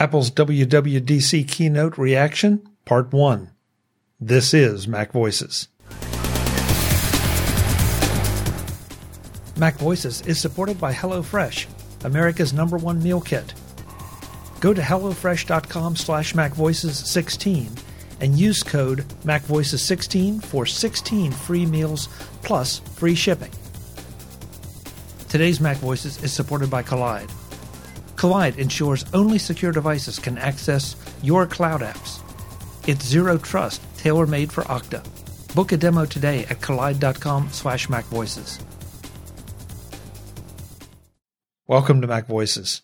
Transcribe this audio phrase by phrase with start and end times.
[0.00, 3.50] Apple's WWDC Keynote Reaction, Part 1.
[4.18, 5.68] This is Mac Voices.
[9.58, 11.66] Mac Voices is supported by HelloFresh,
[12.04, 13.52] America's number one meal kit.
[14.60, 17.82] Go to HelloFresh.com slash MacVoices16
[18.22, 22.08] and use code MacVoices16 for 16 free meals
[22.42, 23.52] plus free shipping.
[25.28, 27.30] Today's Mac Voices is supported by Kolide
[28.20, 32.20] Kolide ensures only secure devices can access your cloud apps.
[32.86, 35.02] It's zero trust, tailor-made for Okta.
[35.54, 38.62] Book a demo today at kolide.com slash macvoices.
[41.66, 42.82] Welcome to Mac Voices.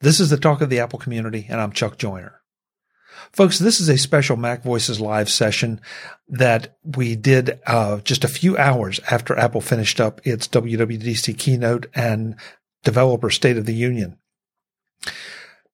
[0.00, 2.40] This is the talk of the Apple community, and I'm Chuck Joiner.
[3.32, 5.78] Folks, this is a special Mac Voices live session
[6.26, 11.84] that we did uh, just a few hours after Apple finished up its WWDC keynote
[11.94, 12.34] and
[12.82, 14.16] Developer State of the Union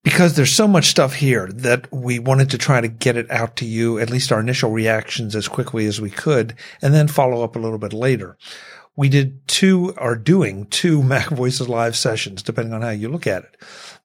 [0.02, 3.56] because there's so much stuff here that we wanted to try to get it out
[3.56, 7.42] to you, at least our initial reactions as quickly as we could, and then follow
[7.42, 8.36] up a little bit later.
[8.96, 13.26] We did two, are doing two Mac Voices live sessions, depending on how you look
[13.26, 13.56] at it.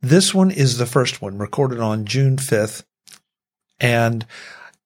[0.01, 2.83] This one is the first one recorded on June 5th
[3.79, 4.25] and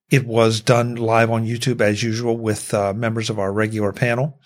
[0.09, 4.39] it was done live on YouTube as usual with uh, members of our regular panel.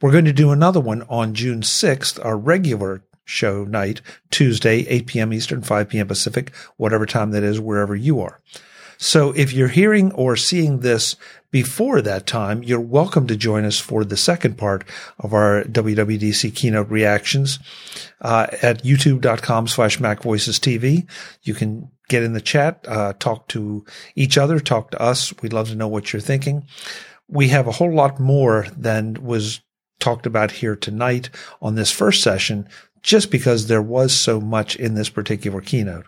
[0.00, 5.06] We're going to do another one on June 6th, our regular show night, Tuesday, 8
[5.06, 5.32] p.m.
[5.32, 6.08] Eastern, 5 p.m.
[6.08, 8.40] Pacific, whatever time that is, wherever you are.
[9.02, 11.16] So if you're hearing or seeing this
[11.50, 14.84] before that time, you're welcome to join us for the second part
[15.18, 17.58] of our WWDC keynote reactions
[18.20, 21.08] uh, at youtube.com slash macvoicestv.
[21.42, 23.84] You can get in the chat, uh, talk to
[24.14, 25.34] each other, talk to us.
[25.42, 26.66] We'd love to know what you're thinking.
[27.26, 29.62] We have a whole lot more than was
[29.98, 31.28] talked about here tonight
[31.60, 32.68] on this first session
[33.02, 36.06] just because there was so much in this particular keynote.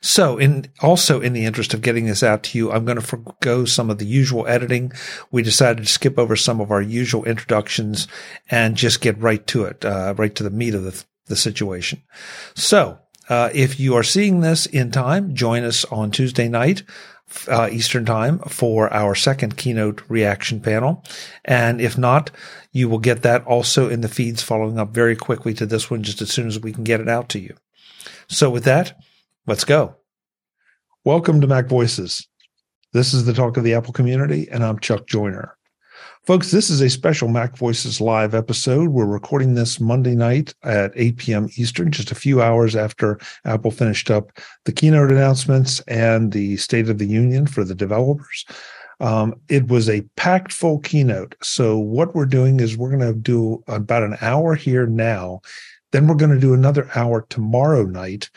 [0.00, 3.04] So, in also in the interest of getting this out to you, I'm going to
[3.04, 4.92] forego some of the usual editing.
[5.32, 8.06] We decided to skip over some of our usual introductions
[8.48, 12.02] and just get right to it, uh, right to the meat of the, the situation.
[12.54, 16.82] So, uh, if you are seeing this in time, join us on Tuesday night.
[17.46, 21.04] Uh, Eastern time for our second keynote reaction panel.
[21.44, 22.30] And if not,
[22.72, 26.02] you will get that also in the feeds following up very quickly to this one
[26.02, 27.54] just as soon as we can get it out to you.
[28.28, 28.98] So with that,
[29.46, 29.96] let's go.
[31.04, 32.26] Welcome to Mac Voices.
[32.92, 35.56] This is the talk of the Apple community, and I'm Chuck Joiner.
[36.26, 38.90] Folks, this is a special Mac Voices live episode.
[38.90, 41.48] We're recording this Monday night at 8 p.m.
[41.56, 44.30] Eastern, just a few hours after Apple finished up
[44.66, 48.44] the keynote announcements and the State of the Union for the developers.
[49.00, 51.36] Um, it was a packed full keynote.
[51.42, 55.40] So what we're doing is we're going to do about an hour here now.
[55.92, 58.28] Then we're going to do another hour tomorrow night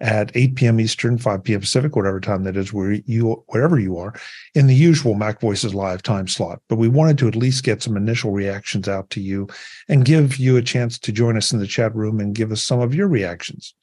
[0.00, 0.80] at 8 p.m.
[0.80, 1.60] Eastern, 5 p.m.
[1.60, 4.14] Pacific, whatever time that is, where you wherever you are,
[4.54, 6.60] in the usual Mac Voices live time slot.
[6.68, 9.48] But we wanted to at least get some initial reactions out to you
[9.88, 12.62] and give you a chance to join us in the chat room and give us
[12.62, 13.74] some of your reactions.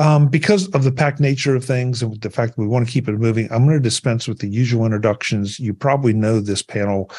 [0.00, 2.92] Um, because of the packed nature of things and the fact that we want to
[2.92, 5.60] keep it moving, I'm going to dispense with the usual introductions.
[5.60, 7.10] You probably know this panel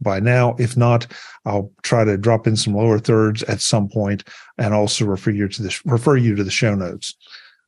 [0.00, 0.56] by now.
[0.58, 1.06] If not,
[1.44, 4.24] I'll try to drop in some lower thirds at some point
[4.56, 7.14] and also refer you to the refer you to the show notes.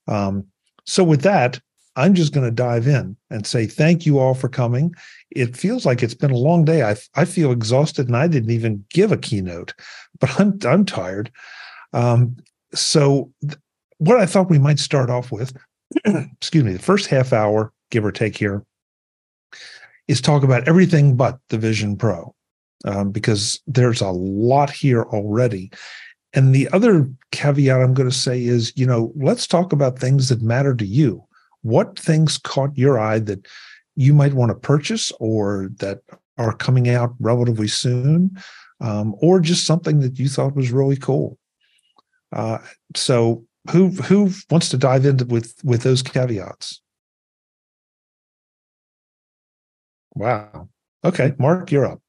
[0.08, 0.46] Um,
[0.84, 1.60] so with that,
[1.96, 4.94] I'm just going to dive in and say thank you all for coming.
[5.30, 6.82] It feels like it's been a long day.
[6.82, 9.74] I I feel exhausted and I didn't even give a keynote,
[10.18, 11.30] but I'm I'm tired.
[11.92, 12.38] Um,
[12.74, 13.30] so
[14.02, 15.56] what I thought we might start off with,
[16.04, 18.64] excuse me, the first half hour, give or take here,
[20.08, 22.34] is talk about everything but the Vision Pro,
[22.84, 25.70] um, because there's a lot here already.
[26.34, 30.30] And the other caveat I'm going to say is, you know, let's talk about things
[30.30, 31.24] that matter to you.
[31.60, 33.46] What things caught your eye that
[33.94, 36.00] you might want to purchase or that
[36.38, 38.36] are coming out relatively soon,
[38.80, 41.38] um, or just something that you thought was really cool.
[42.32, 42.58] Uh,
[42.96, 46.80] so who who wants to dive into with with those caveats?
[50.14, 50.68] Wow.
[51.04, 52.00] Okay, Mark, you're up.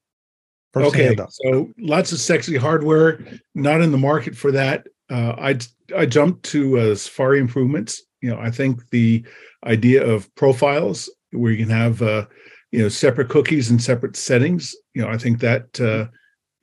[0.72, 3.20] First okay, so lots of sexy hardware,
[3.54, 4.86] not in the market for that.
[5.08, 5.58] Uh, I
[5.96, 8.02] I jumped to uh, Safari improvements.
[8.20, 9.24] You know, I think the
[9.64, 12.26] idea of profiles where you can have uh,
[12.72, 14.74] you know separate cookies and separate settings.
[14.94, 16.10] You know, I think that uh,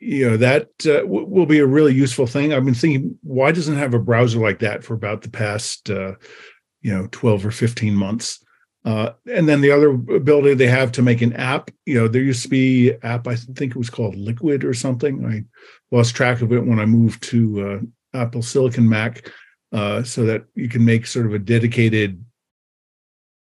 [0.01, 2.53] you know that uh, w- will be a really useful thing.
[2.53, 6.13] I've been thinking why doesn't have a browser like that for about the past uh,
[6.81, 8.43] you know 12 or 15 months?
[8.83, 12.23] Uh, and then the other ability they have to make an app you know there
[12.23, 15.23] used to be app i think it was called liquid or something.
[15.25, 15.43] I
[15.95, 17.39] lost track of it when i moved to
[17.69, 19.29] uh, apple silicon mac
[19.71, 22.23] uh, so that you can make sort of a dedicated,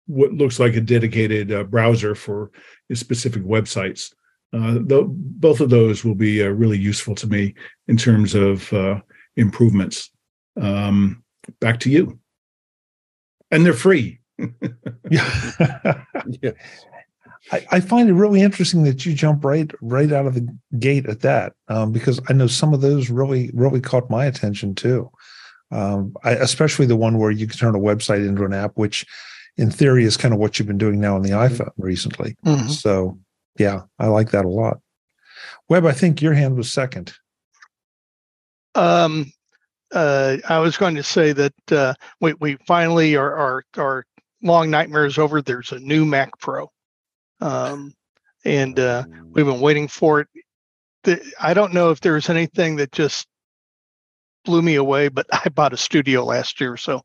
[0.06, 2.50] what looks like a dedicated uh, browser for
[2.92, 4.12] specific websites.
[4.56, 7.54] Uh, both of those will be uh, really useful to me
[7.88, 9.00] in terms of uh,
[9.36, 10.10] improvements.
[10.60, 11.22] Um,
[11.60, 12.18] back to you.
[13.50, 14.20] And they're free.
[15.10, 15.50] yeah.
[16.42, 16.52] yeah.
[17.52, 21.06] I, I, find it really interesting that you jump right right out of the gate
[21.06, 25.10] at that um, because I know some of those really really caught my attention too.
[25.70, 29.06] Um, I, especially the one where you can turn a website into an app, which
[29.56, 31.54] in theory is kind of what you've been doing now on the mm-hmm.
[31.54, 32.36] iPhone recently.
[32.44, 32.68] Mm-hmm.
[32.68, 33.18] So
[33.58, 34.78] yeah, I like that a lot.
[35.68, 37.12] Web, I think your hand was second.
[38.74, 39.32] Um,
[39.92, 44.06] uh, I was going to say that uh, we we finally our our our
[44.42, 45.40] long nightmare is over.
[45.40, 46.70] There's a new Mac Pro,
[47.40, 47.94] um,
[48.44, 50.28] and uh, we've been waiting for it.
[51.04, 53.26] The, I don't know if there's anything that just
[54.46, 57.02] blew me away, but I bought a studio last year, so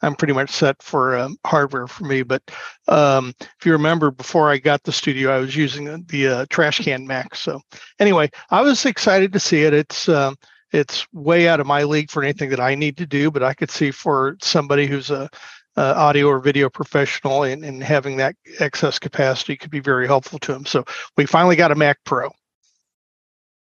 [0.00, 2.22] I'm pretty much set for um, hardware for me.
[2.22, 2.42] But
[2.88, 6.80] um, if you remember, before I got the studio, I was using the uh, trash
[6.80, 7.34] can Mac.
[7.34, 7.60] So
[7.98, 9.74] anyway, I was excited to see it.
[9.74, 10.36] It's um,
[10.72, 13.54] it's way out of my league for anything that I need to do, but I
[13.54, 15.28] could see for somebody who's a
[15.76, 20.38] uh, audio or video professional and, and having that excess capacity could be very helpful
[20.40, 20.66] to them.
[20.66, 20.84] So
[21.16, 22.30] we finally got a Mac Pro.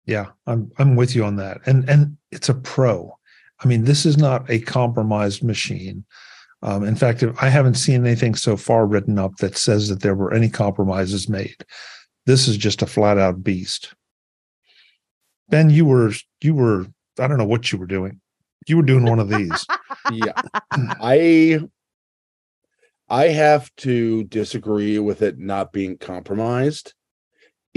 [0.07, 1.59] Yeah, I'm I'm with you on that.
[1.67, 3.15] And and it's a pro.
[3.59, 6.05] I mean, this is not a compromised machine.
[6.63, 10.15] Um, in fact, I haven't seen anything so far written up that says that there
[10.15, 11.63] were any compromises made.
[12.25, 13.93] This is just a flat out beast.
[15.49, 16.87] Ben, you were you were
[17.19, 18.21] I don't know what you were doing.
[18.67, 19.65] You were doing one of these.
[20.11, 20.41] yeah.
[20.71, 21.59] I
[23.09, 26.93] I have to disagree with it not being compromised.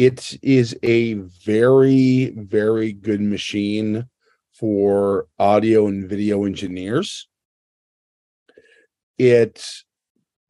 [0.01, 4.09] It is a very, very good machine
[4.55, 7.29] for audio and video engineers.
[9.19, 9.63] It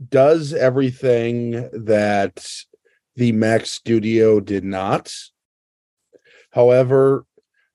[0.09, 2.49] does everything that
[3.17, 5.13] the Mac Studio did not.
[6.53, 7.27] However,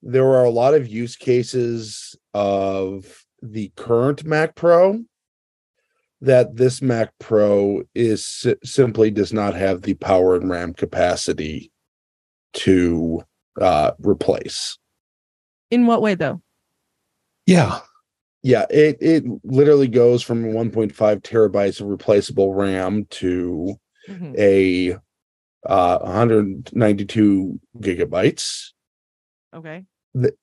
[0.01, 5.03] there are a lot of use cases of the current Mac Pro
[6.25, 11.71] that this Mac Pro is simply does not have the power and RAM capacity
[12.53, 13.21] to
[13.61, 14.77] uh, replace.
[15.71, 16.41] In what way, though?
[17.45, 17.79] Yeah,
[18.43, 18.65] yeah.
[18.69, 23.75] It it literally goes from 1.5 terabytes of replaceable RAM to
[24.07, 24.33] mm-hmm.
[24.37, 24.97] a
[25.65, 28.71] uh, 192 gigabytes.
[29.53, 29.85] Okay.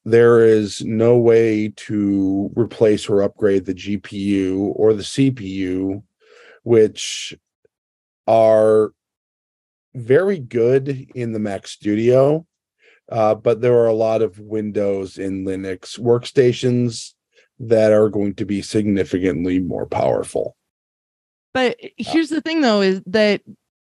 [0.05, 6.03] There is no way to replace or upgrade the GPU or the CPU,
[6.63, 7.35] which
[8.27, 8.93] are
[9.95, 12.47] very good in the Mac Studio,
[13.11, 17.15] uh, but there are a lot of Windows and Linux workstations
[17.59, 20.57] that are going to be significantly more powerful.
[21.55, 23.43] But here's the thing, though, is that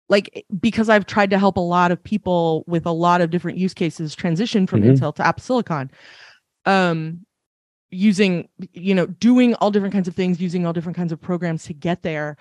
[0.10, 3.58] like because I've tried to help a lot of people with a lot of different
[3.58, 4.92] use cases transition from mm-hmm.
[4.92, 5.92] Intel to Apple Silicon.
[6.66, 7.26] Um,
[7.92, 11.64] using you know doing all different kinds of things using all different kinds of programs
[11.64, 12.38] to get there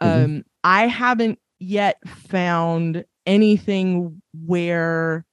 [0.00, 0.24] mm-hmm.
[0.24, 5.24] um i haven't yet found anything where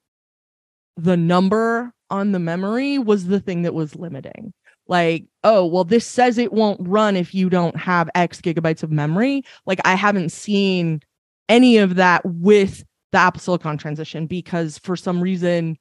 [0.98, 4.54] the number on the memory was the thing that was limiting.
[4.88, 8.92] Like, oh, well, this says it won't run if you don't have X gigabytes of
[8.92, 9.44] memory.
[9.66, 11.02] Like, I haven't seen
[11.50, 15.78] any of that with the Apple Silicon transition because for some reason,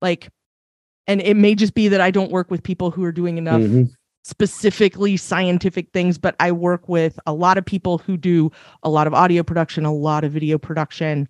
[0.00, 0.28] like,
[1.06, 3.60] and it may just be that I don't work with people who are doing enough
[3.60, 3.84] mm-hmm.
[4.22, 8.50] specifically scientific things, but I work with a lot of people who do
[8.82, 11.28] a lot of audio production, a lot of video production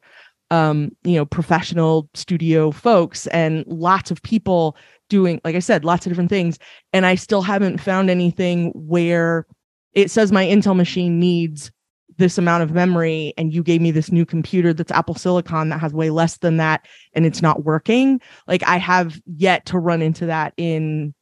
[0.51, 4.77] um, you know, professional studio folks and lots of people
[5.09, 6.59] doing, like I said, lots of different things.
[6.93, 9.47] And I still haven't found anything where
[9.93, 11.71] it says my Intel machine needs
[12.19, 15.81] this amount of memory and you gave me this new computer that's Apple Silicon that
[15.81, 18.21] has way less than that and it's not working.
[18.47, 21.15] Like I have yet to run into that in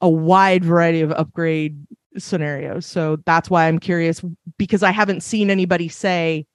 [0.00, 2.86] a wide variety of upgrade scenarios.
[2.86, 4.22] So that's why I'm curious
[4.56, 6.46] because I haven't seen anybody say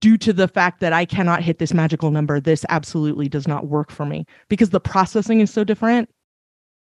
[0.00, 3.66] due to the fact that I cannot hit this magical number, this absolutely does not
[3.66, 6.08] work for me because the processing is so different.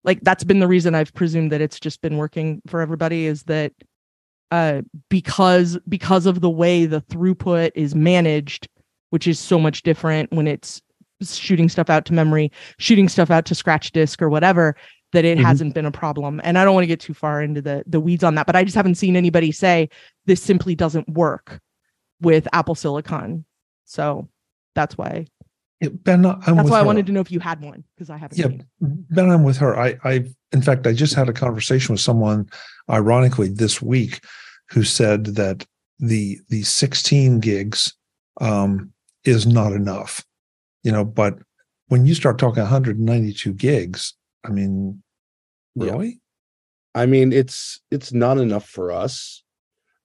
[0.04, 3.44] Like that's been the reason I've presumed that it's just been working for everybody is
[3.44, 3.74] that
[4.52, 8.68] uh because because of the way the throughput is managed,
[9.10, 10.82] which is so much different when it's
[11.24, 14.76] shooting stuff out to memory, shooting stuff out to scratch disk or whatever,
[15.14, 15.46] that it mm-hmm.
[15.48, 16.40] hasn't been a problem.
[16.44, 18.56] And I don't want to get too far into the the weeds on that, but
[18.56, 19.90] I just haven't seen anybody say
[20.26, 21.60] this simply doesn't work
[22.22, 23.46] with Apple Silicon.
[23.86, 24.28] So
[24.76, 25.28] that's why
[25.82, 26.84] ben, I'm That's why her.
[26.84, 28.38] I wanted to know if you had one because I haven't.
[28.38, 29.78] Yeah, Ben, I'm with her.
[29.78, 32.50] I, I, in fact, I just had a conversation with someone,
[32.90, 34.22] ironically, this week,
[34.70, 35.66] who said that
[36.00, 37.94] the the 16 gigs
[38.42, 38.92] um,
[39.24, 40.26] is not enough.
[40.84, 41.38] You know, but
[41.90, 45.02] when you start talking 192 gigs, I mean,
[45.76, 46.08] really?
[46.08, 47.02] Yeah.
[47.02, 49.44] I mean, it's it's not enough for us.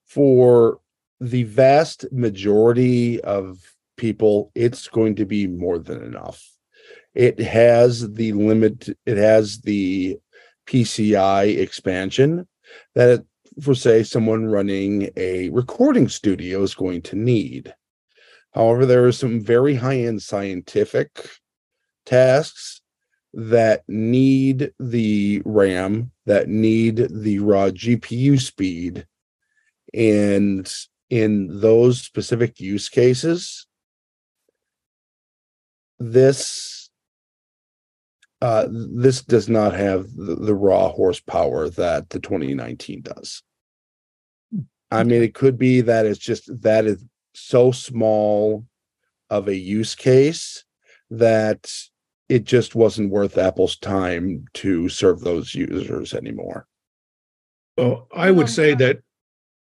[0.05, 0.81] For
[1.21, 3.59] the vast majority of
[3.97, 6.43] people, it's going to be more than enough.
[7.15, 10.19] It has the limit, it has the
[10.67, 12.49] PCI expansion
[12.95, 13.25] that,
[13.61, 17.75] for say, someone running a recording studio is going to need.
[18.53, 21.29] However, there are some very high end scientific
[22.07, 22.81] tasks
[23.35, 29.07] that need the RAM, that need the raw GPU speed.
[29.95, 30.71] And
[31.09, 33.67] in those specific use cases,
[35.99, 36.91] this
[38.41, 43.41] uh, this does not have the, the, raw horsepower that the 2019 does.
[44.91, 48.67] I mean, it could be that it's just that is so small
[49.31, 50.65] of a use case
[51.09, 51.73] that
[52.29, 56.67] it just wasn't worth Apple's time to serve those users anymore.
[57.77, 58.99] Well, I would say that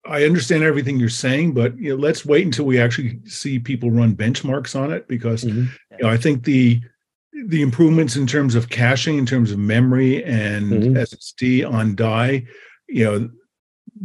[0.07, 3.90] I understand everything you're saying, but you know, let's wait until we actually see people
[3.90, 5.66] run benchmarks on it because mm-hmm.
[5.99, 6.80] you know, I think the
[7.47, 10.97] the improvements in terms of caching, in terms of memory and mm-hmm.
[10.97, 12.45] SSD on die,
[12.88, 13.30] you know,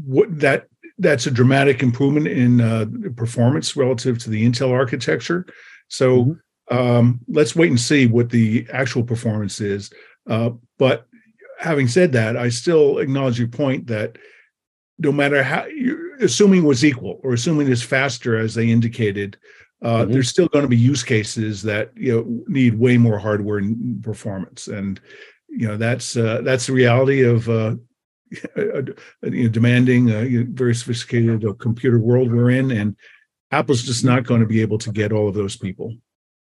[0.05, 2.85] what that that's a dramatic improvement in uh,
[3.15, 5.45] performance relative to the Intel architecture.
[5.87, 6.25] So
[6.71, 6.77] mm-hmm.
[6.77, 9.91] um, let's wait and see what the actual performance is.
[10.29, 11.07] Uh, but
[11.59, 14.17] having said that, I still acknowledge your point that
[14.97, 19.37] no matter how you're assuming it was equal or assuming it's faster as they indicated
[19.81, 20.13] uh, mm-hmm.
[20.13, 24.03] there's still going to be use cases that you know need way more hardware and
[24.03, 24.99] performance and
[25.49, 27.75] you know that's uh, that's the reality of uh,
[28.55, 32.95] you know, demanding a very sophisticated uh, computer world we're in and
[33.51, 35.95] apple's just not going to be able to get all of those people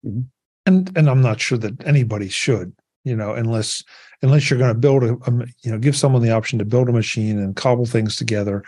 [0.05, 0.21] mm-hmm.
[0.65, 2.73] and and i'm not sure that anybody should
[3.07, 3.83] you know unless
[4.21, 5.31] unless you're going to build a, a,
[5.63, 8.63] you know give someone the option to build a machine and cobble things together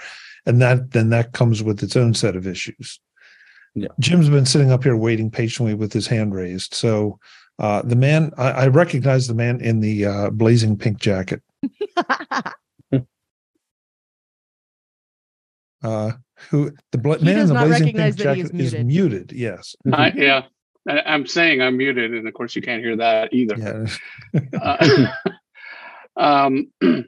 [0.45, 2.99] and that then that comes with its own set of issues.
[3.75, 3.89] Yeah.
[3.99, 6.73] jim's been sitting up here waiting patiently with his hand raised.
[6.73, 7.19] So
[7.59, 11.41] uh, the man I, I, recognize the man in the uh, blazing pink jacket.
[15.81, 16.11] Uh,
[16.49, 18.59] who the bl- man in the blazing pink jacket is muted.
[18.59, 19.31] is muted.
[19.31, 19.75] yes
[20.89, 23.87] yeah I'm saying I'm muted, and of course you can't hear that either.
[24.33, 24.51] Yeah.
[24.61, 25.07] uh,
[26.17, 26.71] um,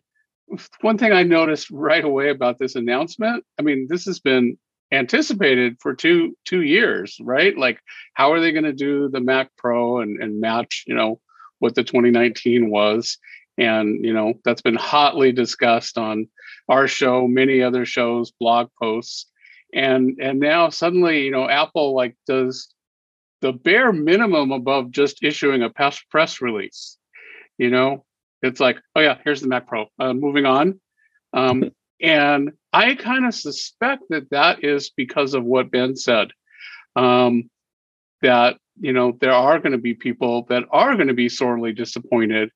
[0.82, 4.58] one thing I noticed right away about this announcement, I mean, this has been
[4.92, 7.58] anticipated for two two years, right?
[7.58, 7.80] Like,
[8.14, 11.20] how are they going to do the Mac Pro and, and match, you know,
[11.60, 13.18] what the 2019 was?
[13.58, 16.28] And you know, that's been hotly discussed on
[16.70, 19.28] our show, many other shows, blog posts,
[19.74, 22.70] and and now suddenly, you know, Apple like does
[23.42, 26.98] the bare minimum above just issuing a press release.
[27.58, 28.06] You know,
[28.42, 29.88] it's like, oh yeah, here's the Mac Pro.
[30.00, 30.80] Uh, moving on,
[31.34, 31.72] um,
[32.02, 36.30] and I kind of suspect that that is because of what Ben said.
[36.96, 37.50] Um,
[38.22, 41.74] that you know there are going to be people that are going to be sorely
[41.74, 42.52] disappointed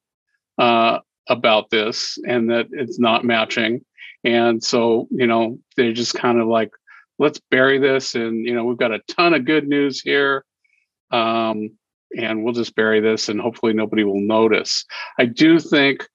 [0.57, 3.83] uh, about this, and that it's not matching.
[4.23, 6.71] And so you know they're just kind of like,
[7.19, 10.43] let's bury this, and you know we've got a ton of good news here
[11.15, 11.71] um,
[12.17, 14.85] and we'll just bury this and hopefully nobody will notice.
[15.17, 16.07] I do think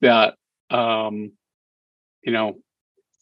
[0.00, 0.34] that
[0.70, 1.32] um,
[2.22, 2.54] you know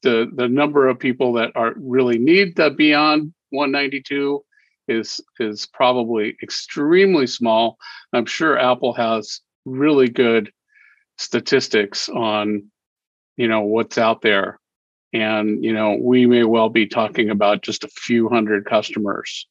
[0.02, 4.44] the the number of people that are really need the beyond 192
[4.88, 7.78] is is probably extremely small.
[8.12, 10.52] I'm sure Apple has really good
[11.18, 12.64] statistics on
[13.36, 14.58] you know what's out there
[15.12, 19.46] and you know we may well be talking about just a few hundred customers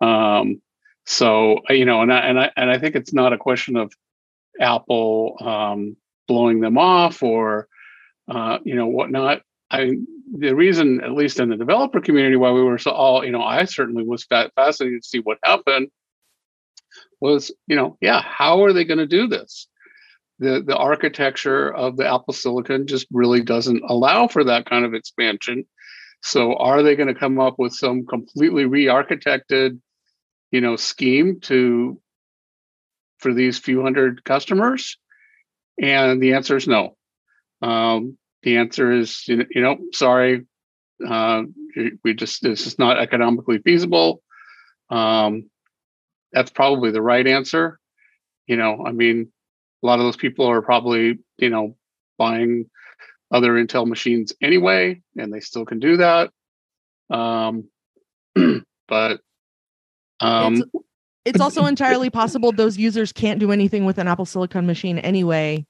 [0.00, 0.60] um,
[1.04, 3.76] so uh, you know, and I and I and I think it's not a question
[3.76, 3.92] of
[4.60, 5.96] Apple um,
[6.28, 7.68] blowing them off or
[8.28, 9.42] uh, you know whatnot.
[9.70, 9.92] I
[10.34, 13.42] the reason, at least in the developer community, why we were so all you know,
[13.42, 15.88] I certainly was fascinated to see what happened.
[17.20, 19.68] Was you know, yeah, how are they going to do this?
[20.38, 24.94] The the architecture of the Apple Silicon just really doesn't allow for that kind of
[24.94, 25.64] expansion.
[26.24, 29.80] So, are they going to come up with some completely re-architected
[30.52, 32.00] you know scheme to
[33.18, 34.98] for these few hundred customers
[35.80, 36.96] and the answer is no
[37.62, 40.46] um, the answer is you know sorry
[41.06, 41.42] uh,
[42.04, 44.22] we just this is not economically feasible
[44.92, 45.50] um,
[46.32, 47.78] that's probably the right answer.
[48.46, 49.32] You know, I mean,
[49.82, 51.76] a lot of those people are probably, you know,
[52.18, 52.66] buying
[53.30, 56.30] other Intel machines anyway, and they still can do that.
[57.10, 57.68] Um,
[58.88, 59.20] but
[60.22, 60.64] um, it's,
[61.24, 65.66] it's also entirely possible those users can't do anything with an Apple Silicon machine anyway,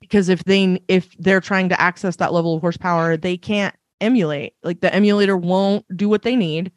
[0.00, 4.54] because if they if they're trying to access that level of horsepower, they can't emulate.
[4.62, 6.72] Like the emulator won't do what they need.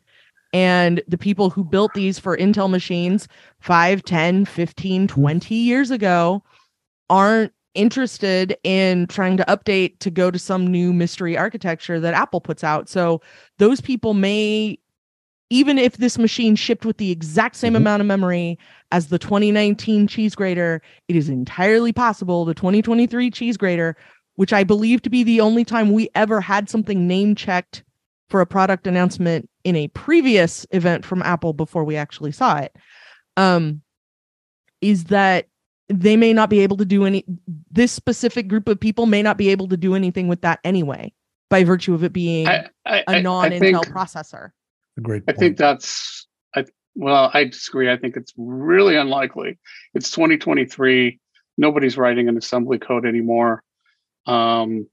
[0.53, 3.27] And the people who built these for Intel machines
[3.61, 6.43] 5, 10, 15, 20 years ago
[7.09, 12.41] aren't interested in trying to update to go to some new mystery architecture that Apple
[12.41, 12.89] puts out.
[12.89, 13.21] So
[13.59, 14.77] those people may
[15.51, 17.83] even if this machine shipped with the exact same mm-hmm.
[17.83, 18.57] amount of memory
[18.93, 23.97] as the 2019 cheese grater, it is entirely possible the 2023 cheese grater,
[24.35, 27.83] which I believe to be the only time we ever had something name checked
[28.29, 32.73] for a product announcement in a previous event from Apple before we actually saw it,
[33.35, 33.81] um,
[34.79, 35.47] is that
[35.89, 37.25] they may not be able to do any
[37.69, 41.11] this specific group of people may not be able to do anything with that anyway
[41.49, 44.51] by virtue of it being I, I, a non-intel processor
[44.97, 45.37] a great point.
[45.37, 49.57] i think that's i well i disagree i think it's really unlikely
[49.93, 51.19] it's 2023
[51.57, 53.63] nobody's writing an assembly code anymore
[54.25, 54.87] um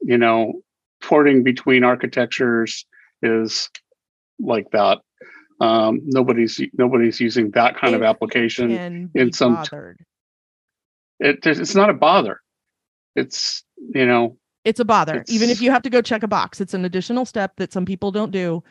[0.00, 0.54] you know
[1.02, 2.86] porting between architectures
[3.22, 3.70] is
[4.38, 4.98] like that
[5.60, 9.98] um nobody's nobody's using that kind it of application in some bothered
[11.18, 12.40] it, it's not a bother.
[13.14, 15.20] It's, you know, it's a bother.
[15.20, 17.72] It's, Even if you have to go check a box, it's an additional step that
[17.72, 18.62] some people don't do.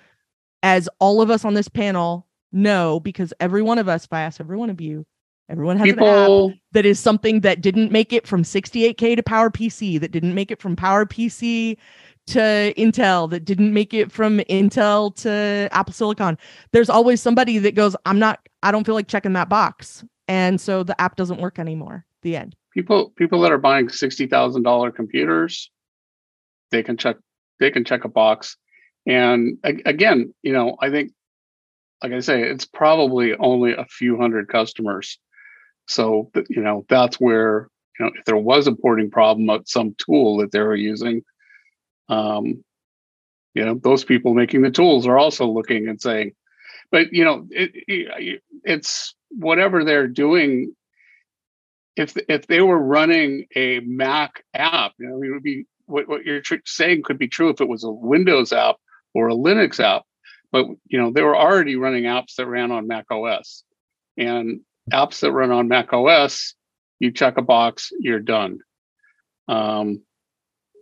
[0.65, 4.21] As all of us on this panel know, because every one of us, if I
[4.21, 5.05] ask every one of you,
[5.47, 9.21] everyone has people, an app that is something that didn't make it from 68K to
[9.21, 11.77] Power PC, that didn't make it from Power PC
[12.27, 16.35] to Intel, that didn't make it from Intel to Apple Silicon.
[16.71, 20.03] There's always somebody that goes, I'm not, I don't feel like checking that box.
[20.27, 22.55] And so the app doesn't work anymore the end.
[22.73, 25.69] People people that are buying sixty thousand dollar computers,
[26.71, 27.15] they can check
[27.59, 28.57] they can check a box.
[29.07, 31.11] And again, you know, I think,
[32.01, 35.19] like I say, it's probably only a few hundred customers.
[35.87, 39.95] So you know, that's where you know if there was a porting problem of some
[39.97, 41.23] tool that they were using,
[42.09, 42.63] um,
[43.53, 46.33] you know, those people making the tools are also looking and saying,
[46.91, 50.73] but you know, it, it, it's whatever they're doing
[51.95, 56.25] if if they were running a Mac app, you know, it would be what, what
[56.25, 58.75] you're tr- saying could be true if it was a Windows app
[59.15, 60.03] or a Linux app.
[60.51, 63.63] But you know, they were already running apps that ran on Mac OS,
[64.17, 66.53] and apps that run on Mac OS,
[66.99, 68.59] you check a box, you're done.
[69.47, 70.01] Um,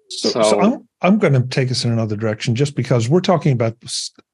[0.10, 3.22] so, so, so I'm, I'm going to take us in another direction just because we're
[3.22, 3.76] talking about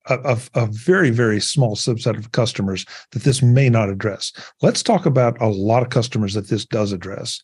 [0.08, 4.34] a, a, a, very, very small subset of customers that this may not address.
[4.62, 7.42] Let's talk about a lot of customers that this does address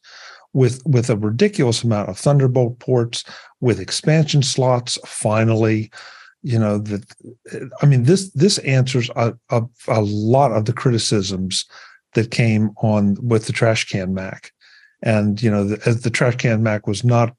[0.53, 3.23] with, with a ridiculous amount of Thunderbolt ports,
[3.61, 5.91] with expansion slots, finally.
[6.45, 7.03] You know that
[7.81, 11.65] I mean this this answers a, a, a lot of the criticisms
[12.13, 14.51] that came on with the trash can Mac.
[15.01, 17.35] And you know, the, the trash can Mac was not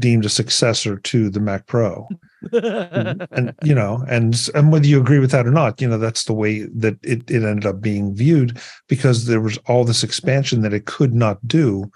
[0.00, 2.08] deemed a successor to the Mac Pro.
[2.52, 6.24] and, you know, and and whether you agree with that or not, you know, that's
[6.24, 10.62] the way that it, it ended up being viewed because there was all this expansion
[10.62, 11.90] that it could not do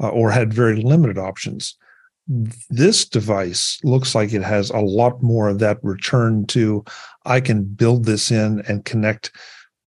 [0.00, 1.76] uh, or had very limited options.
[2.28, 6.84] This device looks like it has a lot more of that return to
[7.24, 9.30] I can build this in and connect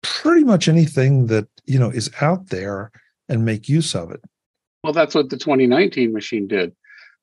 [0.03, 2.91] pretty much anything that, you know, is out there
[3.29, 4.21] and make use of it.
[4.83, 6.73] Well, that's what the 2019 machine did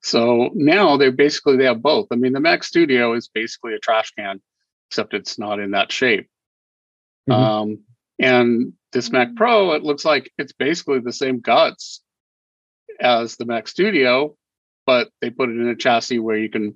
[0.04, 2.08] so now they're basically they have both.
[2.12, 4.42] I mean, the Mac Studio is basically a trash can,
[4.90, 6.28] except it's not in that shape.
[7.28, 7.42] Mm-hmm.
[7.42, 7.78] Um,
[8.18, 12.02] and this Mac Pro, it looks like it's basically the same guts
[13.00, 14.36] as the Mac Studio,
[14.86, 16.74] but they put it in a chassis where you can,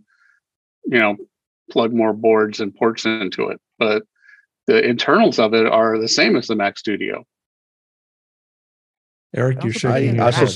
[0.85, 1.17] you know,
[1.71, 3.61] plug more boards and ports into it.
[3.79, 4.03] But
[4.67, 7.25] the internals of it are the same as the Mac Studio.
[9.35, 10.21] Eric, you're shaking.
[10.21, 10.47] I, I,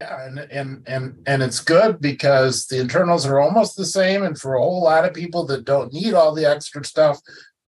[0.00, 4.38] yeah, and and and and it's good because the internals are almost the same, and
[4.38, 7.18] for a whole lot of people that don't need all the extra stuff,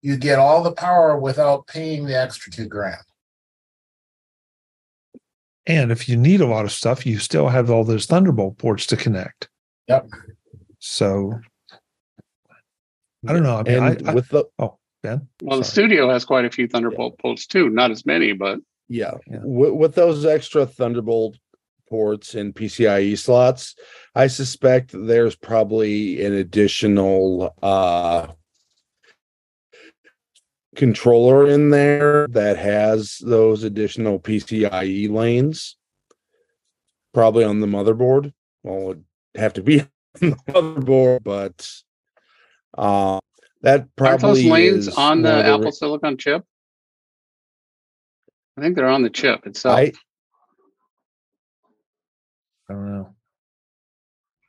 [0.00, 3.03] you get all the power without paying the extra two grand.
[5.66, 8.87] And if you need a lot of stuff, you still have all those Thunderbolt ports
[8.87, 9.49] to connect.
[9.88, 10.09] Yep.
[10.79, 11.38] So
[13.27, 13.59] I don't know.
[13.59, 15.29] I mean, and I, with the oh Ben.
[15.42, 15.61] Well, Sorry.
[15.61, 17.23] the studio has quite a few Thunderbolt yeah.
[17.23, 17.68] ports too.
[17.70, 19.12] Not as many, but yeah.
[19.27, 19.40] yeah.
[19.42, 21.37] With, with those extra Thunderbolt
[21.88, 23.75] ports and PCIe slots.
[24.14, 28.29] I suspect there's probably an additional uh,
[30.81, 35.77] controller in there that has those additional PCIe lanes,
[37.12, 38.33] probably on the motherboard.
[38.62, 39.05] Well, it'd
[39.37, 39.81] have to be
[40.23, 41.71] on the motherboard, but
[42.79, 43.21] uh,
[43.61, 46.45] that probably Aren't those lanes on the Apple re- Silicon chip.
[48.57, 49.79] I think they're on the chip itself.
[49.79, 49.93] I,
[52.71, 53.14] I don't know.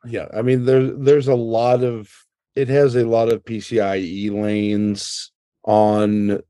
[0.06, 2.10] Yeah, I mean there's there's a lot of
[2.56, 5.31] it has a lot of PCIe lanes
[5.64, 6.42] on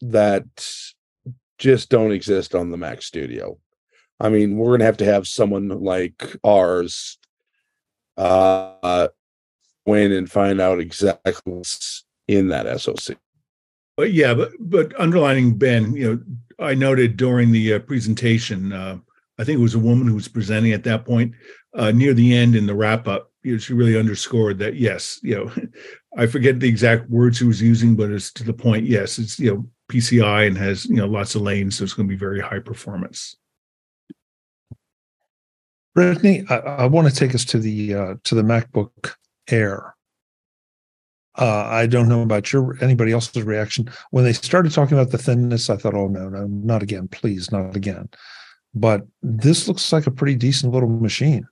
[0.00, 0.44] that
[1.58, 3.58] just don't exist on the Mac Studio.
[4.18, 7.18] I mean, we're gonna have to have someone like ours
[8.16, 9.08] uh
[9.86, 13.16] win and find out exactly what's in that SoC.
[13.96, 16.14] But yeah, but but underlining Ben, you
[16.58, 18.98] know, I noted during the uh, presentation, uh,
[19.38, 21.34] I think it was a woman who was presenting at that point
[21.74, 23.30] uh, near the end in the wrap up.
[23.42, 25.52] You know, she really underscored that yes, you know,
[26.16, 28.86] I forget the exact words he was using, but it's to the point.
[28.86, 32.08] Yes, it's you know PCI and has you know lots of lanes, so it's going
[32.08, 33.36] to be very high performance.
[35.94, 39.14] Brittany, I, I want to take us to the uh, to the MacBook
[39.48, 39.94] Air.
[41.38, 45.18] Uh, I don't know about your anybody else's reaction when they started talking about the
[45.18, 45.70] thinness.
[45.70, 48.08] I thought, oh no, no, not again, please, not again.
[48.74, 51.46] But this looks like a pretty decent little machine.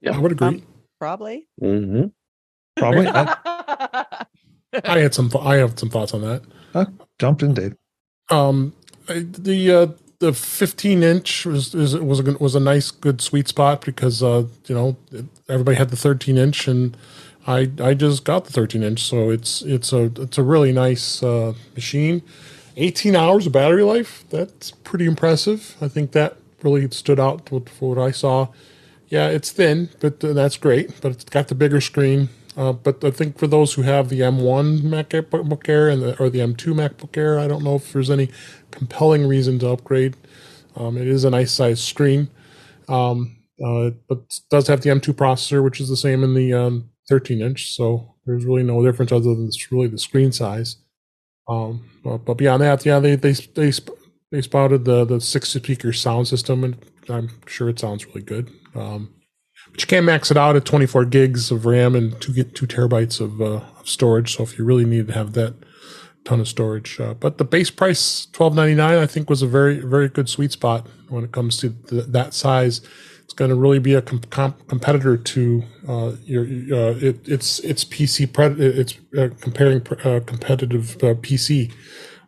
[0.00, 0.48] Yeah, I would agree.
[0.48, 0.62] Um,
[0.98, 1.48] probably.
[1.62, 2.06] Mm-hmm.
[2.76, 3.06] Probably.
[3.14, 4.16] I,
[4.84, 5.30] I, had some.
[5.40, 6.42] I have some thoughts on that.
[6.74, 6.86] Uh,
[7.18, 7.74] jumped in, Dave.
[8.30, 8.74] Um,
[9.06, 9.86] the uh,
[10.18, 14.44] the 15 inch was is, was a was a nice good sweet spot because uh
[14.66, 14.96] you know
[15.48, 16.96] everybody had the 13 inch and
[17.46, 21.22] I I just got the 13 inch so it's it's a it's a really nice
[21.22, 22.22] uh, machine.
[22.78, 25.76] 18 hours of battery life that's pretty impressive.
[25.80, 28.48] I think that really stood out for what I saw.
[29.08, 31.00] Yeah, it's thin, but that's great.
[31.00, 32.28] But it's got the bigger screen.
[32.56, 36.30] Uh, but I think for those who have the M1 MacBook Air and the, or
[36.30, 38.30] the M2 MacBook Air, I don't know if there's any
[38.70, 40.16] compelling reason to upgrade.
[40.74, 42.28] Um, it is a nice size screen,
[42.88, 46.90] um, uh, but does have the M2 processor, which is the same in the um,
[47.08, 47.74] 13 inch.
[47.74, 50.76] So there's really no difference other than this, really the screen size.
[51.48, 53.70] Um, but, but, beyond that, yeah, they they they
[54.32, 56.76] they spouted the the six speaker sound system, and
[57.08, 58.50] I'm sure it sounds really good.
[58.74, 59.14] Um,
[59.70, 62.66] but you can max it out at 24 gigs of RAM and two get two
[62.66, 64.36] terabytes of, uh, of storage.
[64.36, 65.54] So if you really need to have that
[66.24, 70.08] ton of storage, uh, but the base price 12.99 I think was a very very
[70.08, 72.80] good sweet spot when it comes to that size.
[73.24, 77.84] It's going to really be a com- competitor to uh, your uh, it, it's it's
[77.84, 81.72] PC pre- it's uh, comparing uh, competitive PC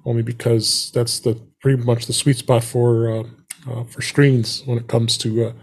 [0.04, 3.24] only because that's the pretty much the sweet spot for
[3.84, 5.54] for screens when it comes to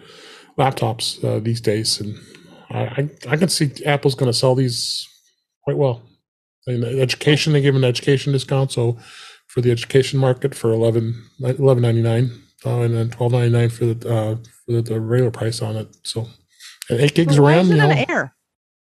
[0.58, 2.16] laptops uh, these days, and
[2.70, 5.08] I, I, I can see Apple's going to sell these
[5.64, 6.02] quite well.
[6.68, 8.98] In education, they give an education discount, so
[9.48, 12.32] for the education market for 11 11.99
[12.66, 15.96] uh, and then 12.99 for the uh, for the, the, regular price on it.
[16.04, 16.28] So
[16.90, 17.68] and eight gigs of RAM.
[17.68, 18.36] you know, an Air?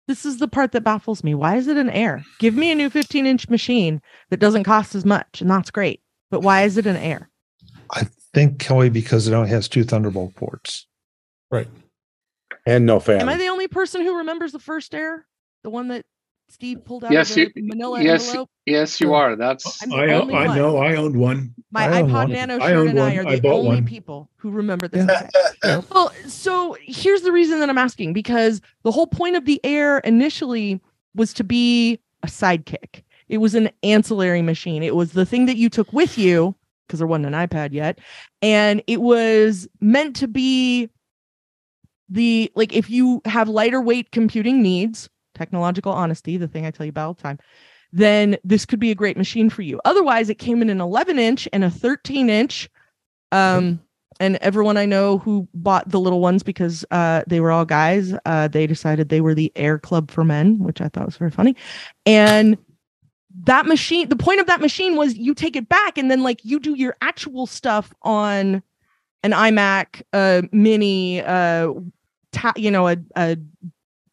[0.07, 1.35] This is the part that baffles me.
[1.35, 2.23] Why is it an Air?
[2.39, 6.01] Give me a new 15 inch machine that doesn't cost as much, and that's great.
[6.31, 7.29] But why is it an Air?
[7.91, 10.87] I think Kelly because it only has two Thunderbolt ports.
[11.51, 11.67] Right.
[12.65, 13.21] And no fan.
[13.21, 15.25] Am I the only person who remembers the first air?
[15.63, 16.05] The one that
[16.49, 18.49] Steve pulled out yes, of the you, manila yes, envelope?
[18.65, 19.35] Yes, you are.
[19.35, 21.53] That's oh, I, I know I owned one.
[21.71, 22.31] My iPod one.
[22.31, 23.85] Nano shirt and I are the only one.
[23.85, 25.09] people who remember this.
[25.61, 25.81] Yeah.
[25.91, 29.99] well, so here's the reason that I'm asking because the whole point of the Air
[29.99, 30.79] initially
[31.15, 33.03] was to be a sidekick.
[33.27, 34.83] It was an ancillary machine.
[34.83, 36.55] It was the thing that you took with you
[36.89, 37.99] because there wasn't an iPad yet.
[38.41, 40.89] And it was meant to be
[42.09, 46.85] the like if you have lighter weight computing needs, technological honesty, the thing I tell
[46.85, 47.39] you about all the time,
[47.91, 49.79] then this could be a great machine for you.
[49.85, 52.69] Otherwise, it came in an 11 inch and a 13 inch.
[53.31, 53.79] Um,
[54.19, 58.13] and everyone I know who bought the little ones because uh, they were all guys,
[58.25, 61.31] uh, they decided they were the Air Club for men, which I thought was very
[61.31, 61.55] funny.
[62.05, 62.57] And
[63.43, 66.43] that machine, the point of that machine was you take it back and then like
[66.43, 68.61] you do your actual stuff on
[69.23, 71.73] an iMac, uh, mini, uh,
[72.31, 73.37] ta- you know, a, a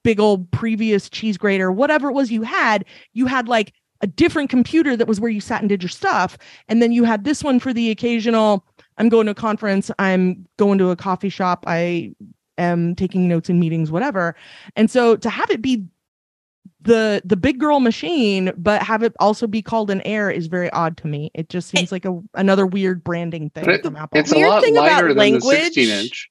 [0.03, 4.51] big old previous cheese grater, whatever it was you had, you had like a different
[4.51, 6.39] computer that was where you sat and did your stuff.
[6.69, 8.65] And then you had this one for the occasional,
[8.99, 12.15] I'm going to a conference, I'm going to a coffee shop, I
[12.59, 14.37] am taking notes in meetings, whatever.
[14.77, 15.85] And so to have it be
[16.81, 20.71] the the big girl machine but have it also be called an air is very
[20.71, 24.19] odd to me it just seems like a another weird branding thing it, from apple
[24.19, 25.43] it's weird a lot thing lighter about language
[25.75, 26.31] 16 inch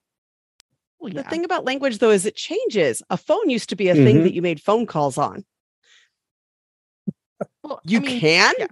[1.06, 1.22] well, yeah.
[1.22, 3.04] The thing about language, though, is it changes.
[3.12, 4.06] A phone used to be a mm-hmm.
[4.06, 5.46] thing that you made phone calls on.
[7.64, 8.68] Well, you I mean, can yeah.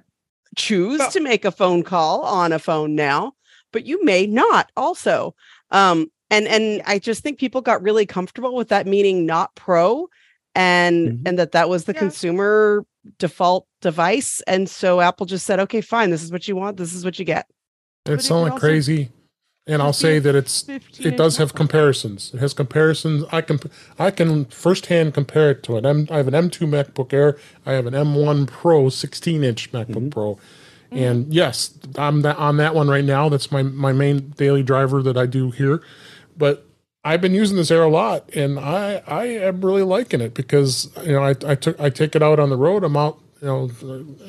[0.56, 3.34] choose to make a phone call on a phone now,
[3.71, 5.36] but you may not also.
[5.69, 10.08] Um, and and I just think people got really comfortable with that meaning not pro
[10.56, 11.28] and mm-hmm.
[11.28, 12.00] and that that was the yeah.
[12.00, 12.86] consumer
[13.20, 16.94] default device and so apple just said okay fine this is what you want this
[16.94, 17.48] is what you get
[18.06, 19.10] it's like crazy
[19.66, 22.34] and I'll say that it's it does have comparisons.
[22.34, 23.24] It has comparisons.
[23.32, 23.60] I can
[23.98, 25.86] I can firsthand compare it to it.
[25.86, 27.38] M, I have an M2 MacBook Air.
[27.66, 30.10] I have an M1 Pro 16 inch MacBook mm-hmm.
[30.10, 30.98] Pro, mm-hmm.
[30.98, 33.30] and yes, I'm that on that one right now.
[33.30, 35.82] That's my my main daily driver that I do here.
[36.36, 36.68] But
[37.06, 40.89] I've been using this air a lot, and I I am really liking it because
[41.04, 42.84] you know I I took I take it out on the road.
[42.84, 43.70] I'm out you know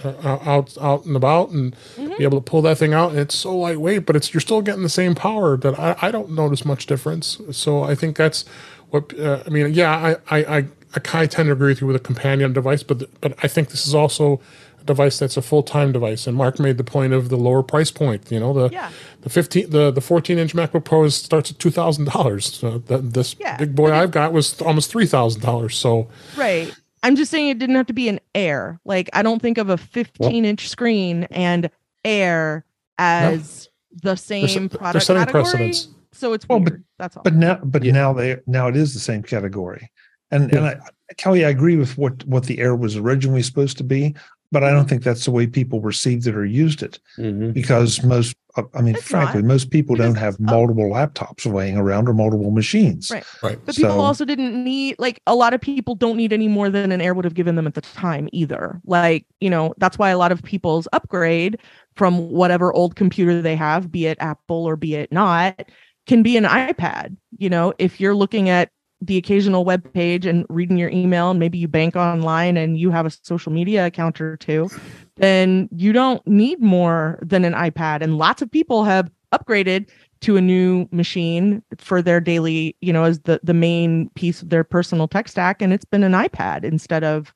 [0.04, 2.16] uh, out out and about and mm-hmm.
[2.18, 3.10] be able to pull that thing out.
[3.10, 6.10] And it's so lightweight, but it's you're still getting the same power that I, I
[6.10, 7.40] don't notice much difference.
[7.52, 8.44] So I think that's
[8.90, 9.72] what uh, I mean.
[9.72, 9.92] Yeah,
[10.28, 12.82] I I I, I kind of tend to agree with you with a companion device,
[12.82, 14.40] but but I think this is also
[14.84, 16.26] device that's a full time device.
[16.26, 18.30] And Mark made the point of the lower price point.
[18.30, 18.90] You know, the yeah.
[19.22, 22.62] the fifteen the the fourteen inch MacBook Pro starts at two thousand dollars.
[22.86, 23.56] this yeah.
[23.56, 25.76] big boy I've got was almost three thousand dollars.
[25.76, 26.74] So right.
[27.02, 28.80] I'm just saying it didn't have to be an Air.
[28.84, 31.70] Like I don't think of a 15 inch screen and
[32.02, 32.64] Air
[32.98, 33.68] as
[34.02, 34.12] no.
[34.12, 35.42] the same they're, product they're category.
[35.44, 35.88] Precedents.
[36.12, 36.84] So it's well, weird.
[36.98, 37.22] But, That's all.
[37.22, 37.92] But now, but yeah.
[37.92, 39.90] now they now it is the same category.
[40.30, 40.58] And yeah.
[40.58, 40.80] and I,
[41.16, 44.14] Kelly, I agree with what what the Air was originally supposed to be
[44.52, 47.50] but I don't think that's the way people received it or used it mm-hmm.
[47.50, 48.36] because most,
[48.72, 49.48] I mean, it's frankly, not.
[49.48, 50.94] most people don't have multiple oh.
[50.94, 53.10] laptops laying around or multiple machines.
[53.10, 53.24] Right.
[53.42, 53.58] Right.
[53.64, 56.70] But so, people also didn't need, like, a lot of people don't need any more
[56.70, 58.80] than an Air would have given them at the time either.
[58.84, 61.58] Like, you know, that's why a lot of people's upgrade
[61.96, 65.68] from whatever old computer they have, be it Apple or be it not,
[66.06, 67.16] can be an iPad.
[67.38, 68.70] You know, if you're looking at
[69.06, 72.90] the occasional web page and reading your email and maybe you bank online and you
[72.90, 74.68] have a social media account or two
[75.16, 78.02] then you don't need more than an ipad.
[78.02, 79.88] And lots of people have upgraded
[80.20, 84.48] to a new machine for their daily you know as the the main piece of
[84.48, 87.34] their personal tech stack and it's been an ipad instead of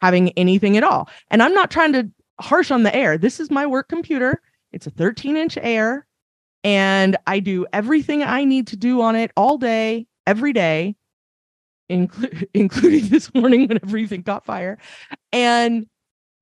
[0.00, 1.08] having anything at all.
[1.30, 3.16] And i'm not trying to harsh on the air.
[3.16, 4.42] This is my work computer.
[4.72, 6.06] It's a 13 inch air
[6.64, 10.96] and i do everything i need to do on it all day every day
[11.90, 14.78] inclu- including this morning when everything caught fire.
[15.32, 15.86] And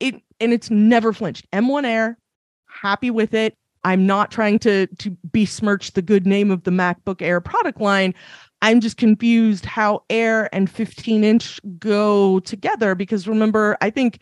[0.00, 1.50] it and it's never flinched.
[1.52, 2.18] M1 Air,
[2.66, 3.54] happy with it.
[3.84, 8.14] I'm not trying to to besmirch the good name of the MacBook Air product line.
[8.60, 14.20] I'm just confused how Air and 15 inch go together because remember, I think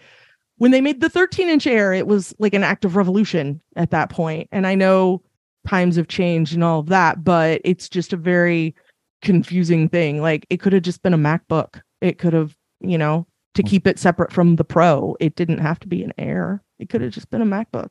[0.57, 3.91] when they made the 13 inch Air, it was like an act of revolution at
[3.91, 4.49] that point.
[4.51, 5.23] And I know
[5.67, 8.75] times have changed and all of that, but it's just a very
[9.23, 10.21] confusing thing.
[10.21, 11.81] Like it could have just been a MacBook.
[12.01, 15.17] It could have, you know, to keep it separate from the Pro.
[15.21, 16.63] It didn't have to be an Air.
[16.79, 17.91] It could have just been a MacBook.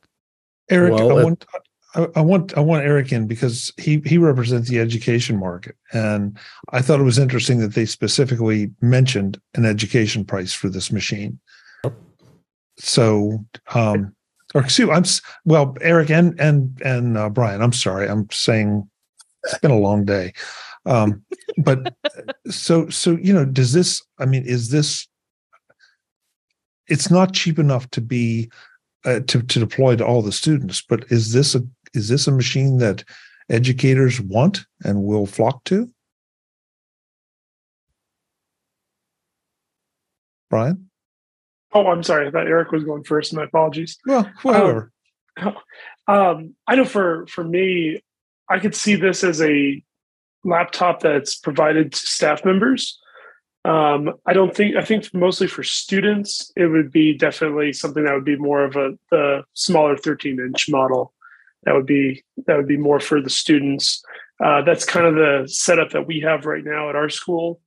[0.68, 1.44] Eric, well, I want
[1.94, 6.38] I, I want I want Eric in because he he represents the education market, and
[6.70, 11.40] I thought it was interesting that they specifically mentioned an education price for this machine.
[12.78, 14.14] So, um,
[14.54, 15.04] or excuse, I'm
[15.44, 17.60] well, Eric and and and uh, Brian.
[17.60, 18.88] I'm sorry, I'm saying
[19.44, 20.32] it's been a long day.
[20.86, 21.24] Um,
[21.58, 21.94] but
[22.50, 24.02] so so you know, does this?
[24.18, 25.06] I mean, is this?
[26.88, 28.50] It's not cheap enough to be
[29.04, 31.62] uh, to to deploy to all the students, but is this a
[31.94, 33.04] is this a machine that
[33.48, 35.88] educators want and will flock to?
[40.48, 40.90] Brian?
[41.72, 42.26] Oh, I'm sorry.
[42.26, 43.32] I thought Eric was going first.
[43.32, 43.98] My apologies.
[44.04, 44.92] Well, whatever.
[45.36, 45.56] Um,
[46.08, 48.02] um, I know for for me,
[48.48, 49.82] I could see this as a
[50.44, 52.98] laptop that's provided to staff members.
[53.64, 58.14] Um, I don't think I think mostly for students, it would be definitely something that
[58.14, 61.12] would be more of a the smaller 13 inch model.
[61.64, 64.02] That would be that would be more for the students.
[64.42, 67.60] Uh, that's kind of the setup that we have right now at our school.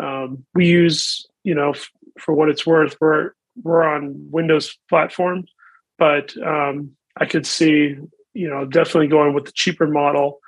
[0.00, 5.44] Um, we use, you know, f- for what it's worth, we're we're on Windows platform,
[5.98, 7.96] but um, I could see,
[8.32, 10.40] you know, definitely going with the cheaper model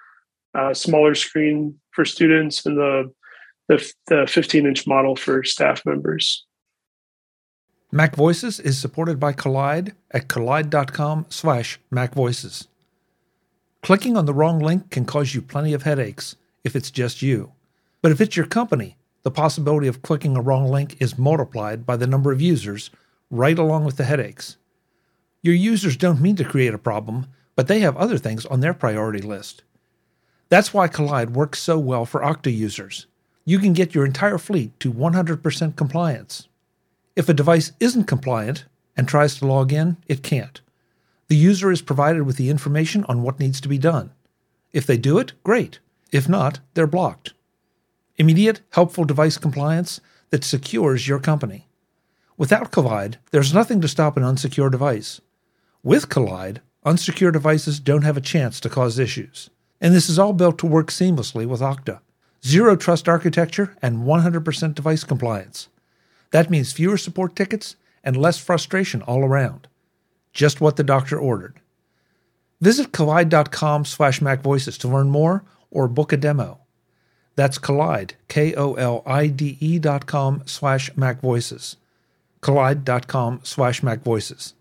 [0.54, 3.12] uh, smaller screen for students and the
[3.68, 6.44] the, the 15 inch model for staff members.
[7.92, 12.66] Mac Voices is supported by Kolide at kolide.com slash macvoices.
[13.82, 16.34] Clicking on the wrong link can cause you plenty of headaches
[16.64, 17.52] if it's just you.
[18.02, 21.96] But if it's your company, the possibility of clicking a wrong link is multiplied by
[21.96, 22.90] the number of users,
[23.30, 24.56] right along with the headaches.
[25.42, 28.74] Your users don't mean to create a problem, but they have other things on their
[28.74, 29.62] priority list.
[30.50, 33.06] That's why Kolide works so well for Okta users.
[33.46, 36.48] You can get your entire fleet to 100% compliance.
[37.16, 38.66] If a device isn't compliant,
[39.00, 40.60] and tries to log in, it can't.
[41.28, 44.10] The user is provided with the information on what needs to be done.
[44.74, 45.78] If they do it, great.
[46.12, 47.32] If not, they're blocked.
[48.18, 51.66] Immediate, helpful device compliance that secures your company.
[52.36, 55.22] Without Kolide, there's nothing to stop an unsecure device.
[55.82, 59.48] With Kolide, unsecured devices don't have a chance to cause issues.
[59.80, 62.00] And this is all built to work seamlessly with Okta.
[62.44, 65.68] Zero trust architecture and 100% device compliance.
[66.30, 69.68] That means fewer support tickets and less frustration all around.
[70.32, 71.60] Just what the doctor ordered.
[72.60, 76.60] Visit Kolide.com slash macvoices to learn more or book a demo.
[77.36, 81.76] That's Kolide, K-O-L-I-D-E dot com slash macvoices.
[82.42, 84.52] Kolide.com slash macvoices.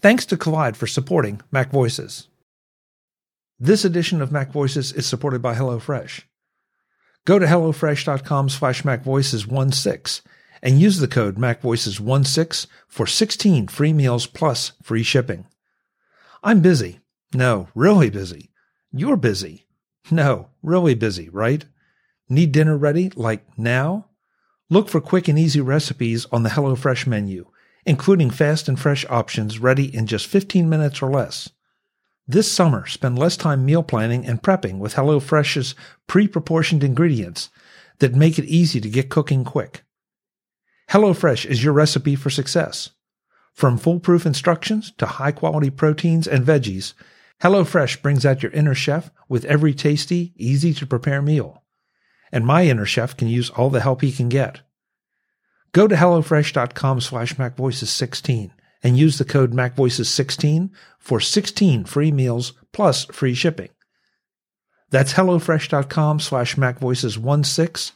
[0.00, 2.28] Thanks to Kolide for supporting Mac Voices.
[3.60, 6.22] This edition of Mac Voices is supported by HelloFresh.
[7.24, 10.20] Go to HelloFresh.com slash MacVoices16
[10.62, 15.44] and use the code MacVoices16 for 16 free meals plus free shipping.
[16.44, 17.00] I'm busy.
[17.34, 18.52] No, really busy.
[18.92, 19.66] You're busy.
[20.08, 21.64] No, really busy, right?
[22.28, 24.06] Need dinner ready like now?
[24.70, 27.46] Look for quick and easy recipes on the HelloFresh menu,
[27.84, 31.50] including fast and fresh options ready in just 15 minutes or less.
[32.30, 35.74] This summer, spend less time meal planning and prepping with HelloFresh's
[36.06, 37.48] pre-proportioned ingredients
[38.00, 39.82] that make it easy to get cooking quick.
[40.90, 42.90] HelloFresh is your recipe for success.
[43.54, 46.92] From foolproof instructions to high quality proteins and veggies,
[47.42, 51.64] HelloFresh brings out your inner chef with every tasty, easy to prepare meal.
[52.30, 54.60] And my inner chef can use all the help he can get.
[55.72, 58.50] Go to HelloFresh.com slash MacVoices16
[58.82, 63.70] and use the code MacVoices16 for 16 free meals plus free shipping.
[64.90, 67.92] That's HelloFresh.com slash MacVoices16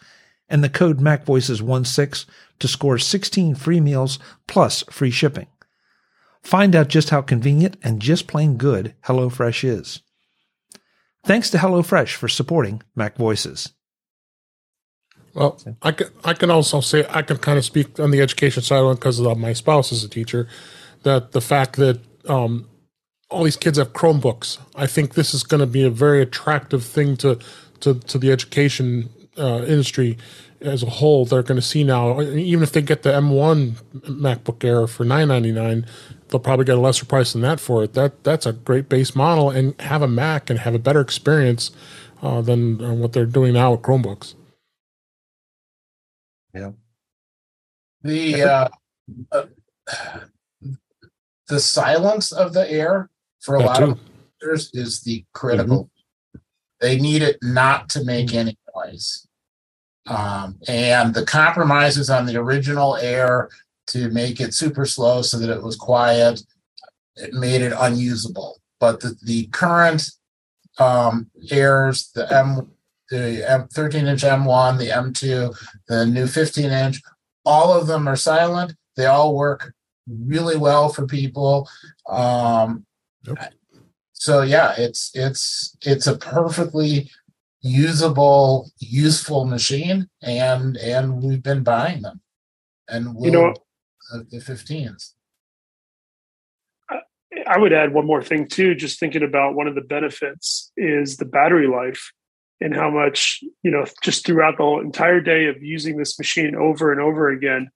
[0.49, 2.27] and the code MacVoices16
[2.59, 5.47] to score 16 free meals plus free shipping.
[6.43, 10.03] Find out just how convenient and just plain good HelloFresh is.
[11.25, 13.73] Thanks to HelloFresh for supporting Mac Voices.
[15.35, 18.63] Well, I can I can also say I can kind of speak on the education
[18.63, 20.47] side because of my spouse is a teacher.
[21.05, 22.69] That the fact that um,
[23.31, 26.85] all these kids have Chromebooks, I think this is going to be a very attractive
[26.85, 27.39] thing to
[27.81, 30.19] to to the education uh, industry
[30.61, 31.25] as a whole.
[31.25, 33.73] They're going to see now, even if they get the M1
[34.07, 35.87] MacBook Air for nine ninety nine,
[36.29, 37.95] they'll probably get a lesser price than that for it.
[37.95, 41.71] That that's a great base model, and have a Mac and have a better experience
[42.21, 44.35] uh, than uh, what they're doing now with Chromebooks.
[46.55, 46.73] Yeah.
[48.03, 48.69] The uh,
[49.31, 49.47] uh,
[51.49, 53.11] the silence of the air
[53.41, 53.85] for a That lot too.
[53.93, 54.01] of
[54.41, 55.91] users is the critical.
[56.81, 59.27] They need it not to make any noise.
[60.07, 63.49] Um, and the compromises on the original air
[63.89, 66.43] to make it super slow so that it was quiet,
[67.17, 68.61] it made it unusable.
[68.81, 70.03] But the, the current
[70.79, 72.73] um, airs, the M,
[73.13, 75.55] the M, 13 inch M1, the M2,
[75.87, 77.01] the new 15 inch,
[77.45, 78.75] all of them are silent.
[78.97, 79.75] They all work
[80.09, 81.69] really well for people.
[82.09, 82.87] Um,
[83.25, 83.55] Yep.
[84.15, 87.09] So yeah, it's it's it's a perfectly
[87.61, 92.21] usable, useful machine, and and we've been buying them,
[92.89, 93.55] and we'll, You know,
[94.31, 95.13] the 15s.
[97.47, 98.75] I would add one more thing too.
[98.75, 102.13] Just thinking about one of the benefits is the battery life
[102.63, 106.55] and how much you know just throughout the whole entire day of using this machine
[106.55, 107.71] over and over again.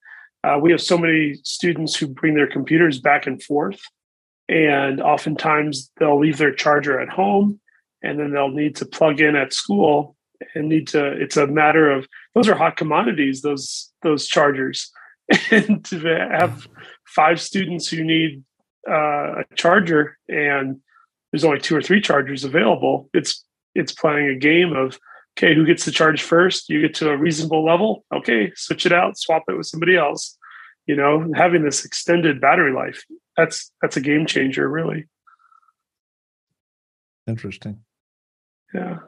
[0.45, 3.81] Uh, we have so many students who bring their computers back and forth,
[4.49, 7.59] and oftentimes they'll leave their charger at home,
[8.03, 10.17] and then they'll need to plug in at school
[10.55, 11.05] and need to.
[11.21, 13.43] It's a matter of those are hot commodities.
[13.43, 14.93] Those those chargers,
[15.51, 15.99] and to
[16.31, 16.69] have
[17.05, 18.45] five students who need
[18.89, 20.81] uh, a charger and
[21.33, 23.45] there's only two or three chargers available it's
[23.77, 24.99] it's playing a game of
[25.37, 28.93] okay who gets the charge first you get to a reasonable level okay switch it
[28.93, 30.37] out swap it with somebody else
[30.87, 33.05] you know having this extended battery life
[33.37, 35.07] that's that's a game changer really
[37.27, 37.81] Interesting.
[38.73, 38.99] yeah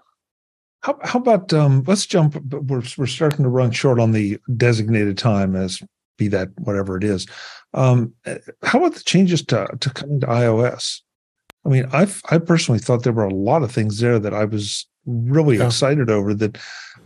[0.83, 2.35] How, how about um, let's jump?
[2.53, 5.83] We're we're starting to run short on the designated time, as
[6.17, 7.27] be that whatever it is.
[7.75, 8.15] Um,
[8.63, 11.01] how about the changes to to coming to iOS?
[11.65, 14.45] I mean, I I personally thought there were a lot of things there that I
[14.45, 15.67] was really Yeah.
[15.67, 16.59] excited over that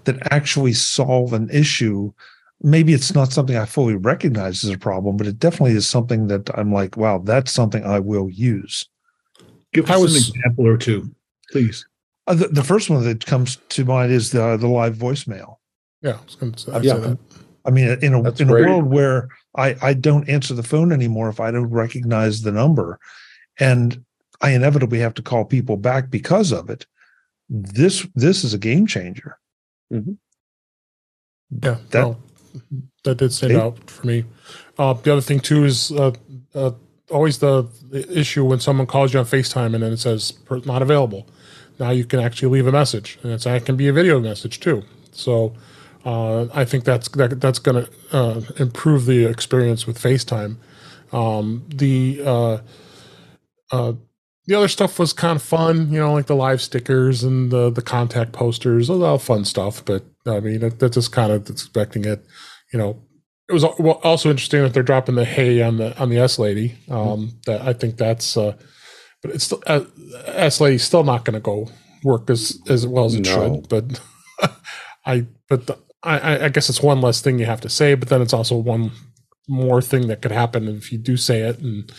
[0.04, 2.12] that actually solve an issue.
[2.62, 6.26] Maybe it's not something I fully recognize as a problem, but it definitely is something
[6.28, 8.88] that I'm like, wow, that's something I will use.
[9.72, 11.10] Give us was- an example or two,
[11.50, 11.86] please.
[12.28, 15.56] Uh, the, the first one that comes to mind is the the live voicemail.
[16.02, 16.94] Yeah, I was going to say, I'd Yeah.
[16.98, 17.18] that.
[17.64, 18.64] I mean, in a That's in great.
[18.64, 22.52] a world where I I don't answer the phone anymore if I don't recognize the
[22.52, 22.98] number,
[23.58, 24.04] and
[24.42, 26.86] I inevitably have to call people back because of it.
[27.48, 29.38] This this is a game changer.
[29.92, 30.12] Mm-hmm.
[31.62, 32.18] Yeah, that well,
[33.04, 34.24] that did stand out for me.
[34.78, 36.12] Uh, the other thing too is uh,
[36.54, 36.72] uh,
[37.10, 40.82] always the, the, issue when someone calls you on FaceTime and then it says not
[40.82, 41.28] available.
[41.78, 44.60] Now you can actually leave a message, and it's, it can be a video message
[44.60, 44.82] too.
[45.12, 45.54] So
[46.04, 50.56] uh, I think that's that, that's going to uh, improve the experience with FaceTime.
[51.12, 52.58] Um, the uh,
[53.70, 53.92] uh,
[54.46, 57.70] the other stuff was kind of fun, you know, like the live stickers and the
[57.70, 59.84] the contact posters, all fun stuff.
[59.84, 62.24] But I mean, that, that's just kind of expecting it.
[62.72, 63.02] You know,
[63.48, 66.76] it was also interesting that they're dropping the Hey on the on the S lady.
[66.90, 67.38] Um.
[67.46, 68.56] That I think that's, uh,
[69.22, 69.84] but it's still uh,
[70.26, 71.68] S lady's still not going to go
[72.02, 73.54] work as as well as it no.
[73.60, 73.68] should.
[73.68, 74.00] But
[75.06, 77.94] I but the, I I guess it's one less thing you have to say.
[77.94, 78.90] But then it's also one
[79.48, 81.92] more thing that could happen if you do say it, and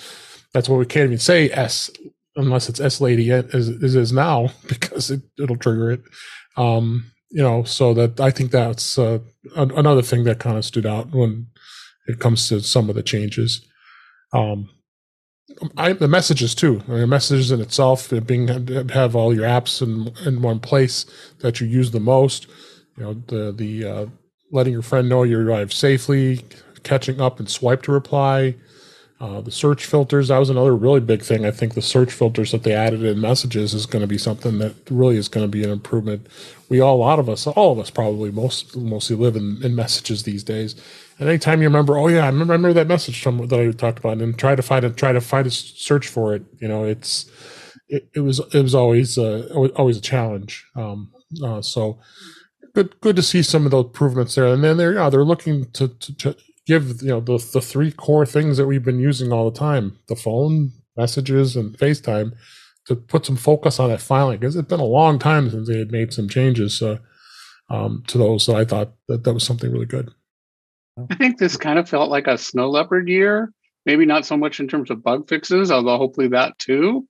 [0.53, 1.89] that's what we can't even say S
[2.35, 6.01] unless it's S lady as is now because it, it'll trigger it.
[6.57, 9.19] Um, you know, so that I think that's uh,
[9.55, 11.47] another thing that kind of stood out when
[12.07, 13.65] it comes to some of the changes.
[14.33, 14.69] Um,
[15.77, 16.83] I, the messages too.
[16.87, 18.47] I mean, messages in itself, it being
[18.89, 21.05] have all your apps in in one place
[21.39, 22.47] that you use the most.
[22.97, 24.05] You know, the the uh,
[24.51, 26.45] letting your friend know you arrived safely,
[26.83, 28.55] catching up and swipe to reply,
[29.19, 31.45] uh, the search filters, that was another really big thing.
[31.45, 34.57] I think the search filters that they added in messages is going to be something
[34.59, 36.27] that really is going to be an improvement.
[36.67, 39.75] We all, a lot of us, all of us probably most mostly live in, in
[39.75, 40.75] messages these days.
[41.19, 44.17] And anytime you remember, oh yeah, I remember that message from that I talked about,
[44.17, 46.43] and try to find it, try to find a search for it.
[46.59, 47.29] You know, it's
[47.87, 50.65] it, it was it was always uh, always a challenge.
[50.75, 51.11] Um,
[51.43, 51.99] uh, so
[52.73, 54.47] good good to see some of those improvements there.
[54.47, 56.35] And then they're yeah, they're looking to, to, to
[56.65, 59.97] give you know the the three core things that we've been using all the time:
[60.07, 62.33] the phone, messages, and FaceTime.
[62.87, 65.79] To put some focus on that filing because it's been a long time since they
[65.79, 66.97] had made some changes uh,
[67.69, 68.43] um, to those.
[68.43, 70.11] So I thought that that was something really good.
[71.09, 73.53] I think this kind of felt like a snow leopard year.
[73.85, 77.07] Maybe not so much in terms of bug fixes, although hopefully that too.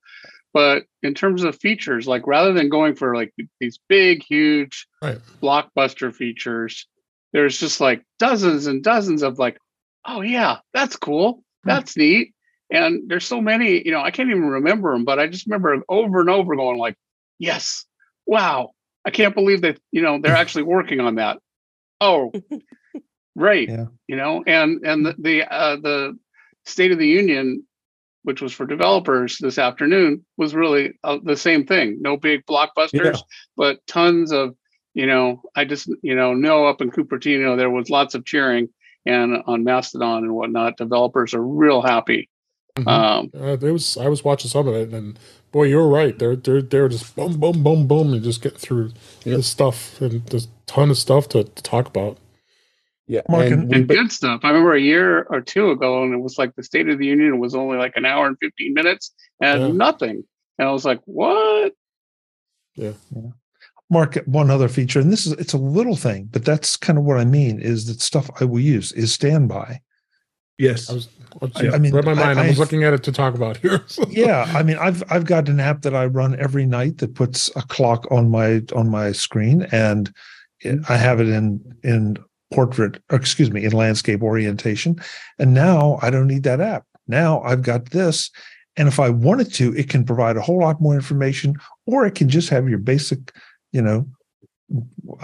[0.53, 5.17] But in terms of features, like rather than going for like these big, huge right.
[5.41, 6.87] blockbuster features,
[7.33, 9.57] there's just like dozens and dozens of like,
[10.05, 11.69] oh yeah, that's cool, hmm.
[11.69, 12.33] that's neat.
[12.71, 15.83] And there's so many, you know, I can't even remember them, but I just remember
[15.89, 16.95] over and over going like,
[17.37, 17.85] yes,
[18.25, 18.71] wow,
[19.05, 21.39] I can't believe that, you know, they're actually working on that.
[21.99, 22.31] Oh,
[23.35, 23.85] right, yeah.
[24.07, 26.17] you know, and and the the, uh, the
[26.65, 27.65] State of the Union,
[28.23, 31.97] which was for developers this afternoon, was really uh, the same thing.
[32.01, 33.21] No big blockbusters, yeah.
[33.55, 34.55] but tons of
[34.93, 38.69] you know, I just, you know, know up in Cupertino there was lots of cheering
[39.05, 42.29] and on Mastodon and whatnot, developers are real happy.
[42.77, 42.87] Mm-hmm.
[42.87, 45.19] Um, uh, there was I was watching some of it, and
[45.51, 46.17] boy, you're right.
[46.17, 49.37] They're they're they're just boom, boom, boom, boom, and just get through yep.
[49.37, 52.17] this stuff, and there's a ton of stuff to, to talk about.
[53.05, 54.41] Yeah, Mark, and, and, good stuff.
[54.43, 57.05] I remember a year or two ago, and it was like the State of the
[57.05, 59.67] Union was only like an hour and fifteen minutes, and yeah.
[59.67, 60.23] nothing.
[60.57, 61.73] And I was like, "What?"
[62.75, 62.93] Yeah.
[63.15, 63.29] yeah.
[63.89, 67.05] Mark, one other feature, and this is it's a little thing, but that's kind of
[67.05, 69.81] what I mean is that stuff I will use is standby.
[70.57, 70.89] Yes.
[70.89, 71.09] I was
[71.55, 72.39] I, I mean read my mind.
[72.39, 73.83] I, I was looking at it to talk about here.
[74.09, 74.51] yeah.
[74.55, 77.61] I mean I've I've got an app that I run every night that puts a
[77.63, 80.13] clock on my on my screen and
[80.61, 82.17] it, I have it in in
[82.53, 84.95] portrait, excuse me, in landscape orientation.
[85.39, 86.85] And now I don't need that app.
[87.07, 88.29] Now I've got this.
[88.77, 91.55] And if I wanted to, it can provide a whole lot more information,
[91.85, 93.31] or it can just have your basic
[93.73, 94.07] you know,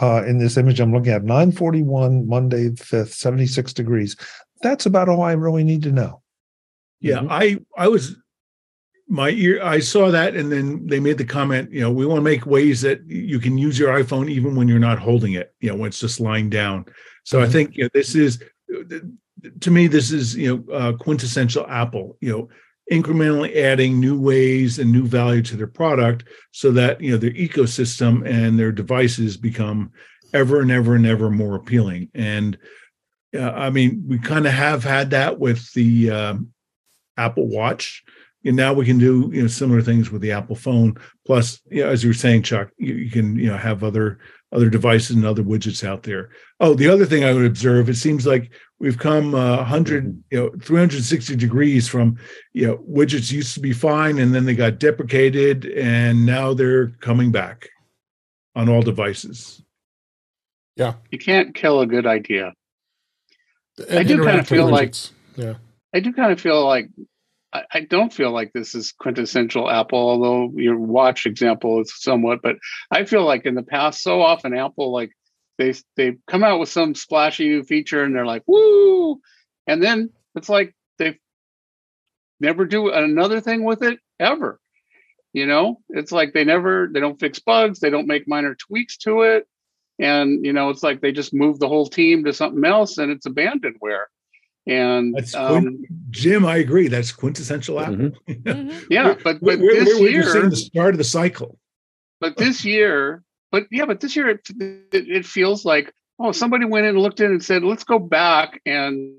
[0.01, 4.17] uh, in this image I'm looking at, 941 Monday 5th, 76 degrees.
[4.61, 6.21] That's about all I really need to know.
[6.99, 7.31] Yeah, mm-hmm.
[7.31, 8.17] I I was
[9.07, 12.17] my ear I saw that and then they made the comment, you know, we want
[12.17, 15.53] to make ways that you can use your iPhone even when you're not holding it,
[15.61, 16.85] you know, when it's just lying down.
[17.23, 17.49] So mm-hmm.
[17.49, 18.43] I think you know, this is
[19.61, 22.49] to me this is, you know, uh, quintessential Apple, you know,
[22.91, 27.31] incrementally adding new ways and new value to their product so that you know their
[27.31, 29.91] ecosystem and their devices become
[30.33, 32.09] ever and ever and ever more appealing.
[32.13, 32.57] And
[33.37, 36.35] uh, i mean we kind of have had that with the uh,
[37.17, 38.03] apple watch.
[38.45, 40.95] And now we can do you know similar things with the apple phone.
[41.25, 44.19] Plus you know, as you were saying chuck you, you can you know have other
[44.51, 46.29] other devices and other widgets out there.
[46.59, 50.19] Oh the other thing i would observe it seems like we've come uh, 100 mm-hmm.
[50.31, 52.17] you know 360 degrees from
[52.53, 56.89] you know widgets used to be fine and then they got deprecated and now they're
[56.99, 57.69] coming back
[58.55, 59.63] on all devices.
[60.75, 60.95] Yeah.
[61.11, 62.53] You can't kill a good idea.
[63.91, 64.95] I do kind of feel like
[65.35, 65.55] yeah.
[65.93, 66.89] I do kind of feel like
[67.51, 72.41] I, don't feel like this is quintessential Apple, although your watch example is somewhat.
[72.43, 72.57] But
[72.91, 75.11] I feel like in the past, so often Apple like
[75.57, 79.19] they they come out with some splashy new feature and they're like woo,
[79.67, 81.17] and then it's like they
[82.39, 84.59] never do another thing with it ever.
[85.33, 88.97] You know, it's like they never they don't fix bugs, they don't make minor tweaks
[88.99, 89.47] to it,
[89.99, 93.11] and you know, it's like they just move the whole team to something else and
[93.11, 94.05] it's abandonware.
[94.69, 96.89] And um, Jim, I agree.
[96.89, 97.95] That's quintessential Apple.
[97.95, 98.31] Mm-hmm.
[98.31, 98.85] mm-hmm.
[98.91, 101.57] yeah, but but we're, this we're, year, we're the start of the cycle.
[102.21, 106.65] But this year, but yeah, but this year it, it, it feels like oh, somebody
[106.65, 109.11] went in and looked in and said, let's go back and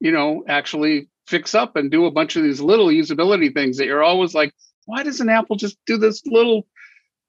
[0.00, 3.86] you know actually fix up and do a bunch of these little usability things that
[3.86, 4.52] you're always like,
[4.84, 6.66] why doesn't Apple just do this little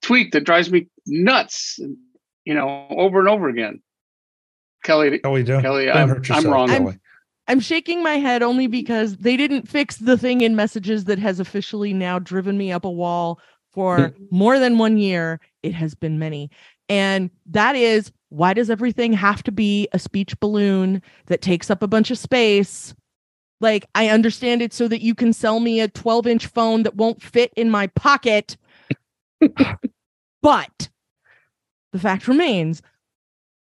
[0.02, 1.80] tweak that drives me nuts?
[2.44, 3.82] You know, over and over again.
[4.84, 5.62] Kelly, oh, we do.
[5.62, 6.70] Kelly, I'm, I'm, wrong.
[6.70, 7.00] I'm,
[7.48, 11.40] I'm shaking my head only because they didn't fix the thing in messages that has
[11.40, 13.40] officially now driven me up a wall
[13.72, 15.40] for more than one year.
[15.62, 16.50] It has been many.
[16.90, 21.84] And that is why does everything have to be a speech balloon that takes up
[21.84, 22.96] a bunch of space?
[23.62, 26.96] Like, I understand it so that you can sell me a 12 inch phone that
[26.96, 28.58] won't fit in my pocket.
[30.42, 30.90] but
[31.94, 32.82] the fact remains,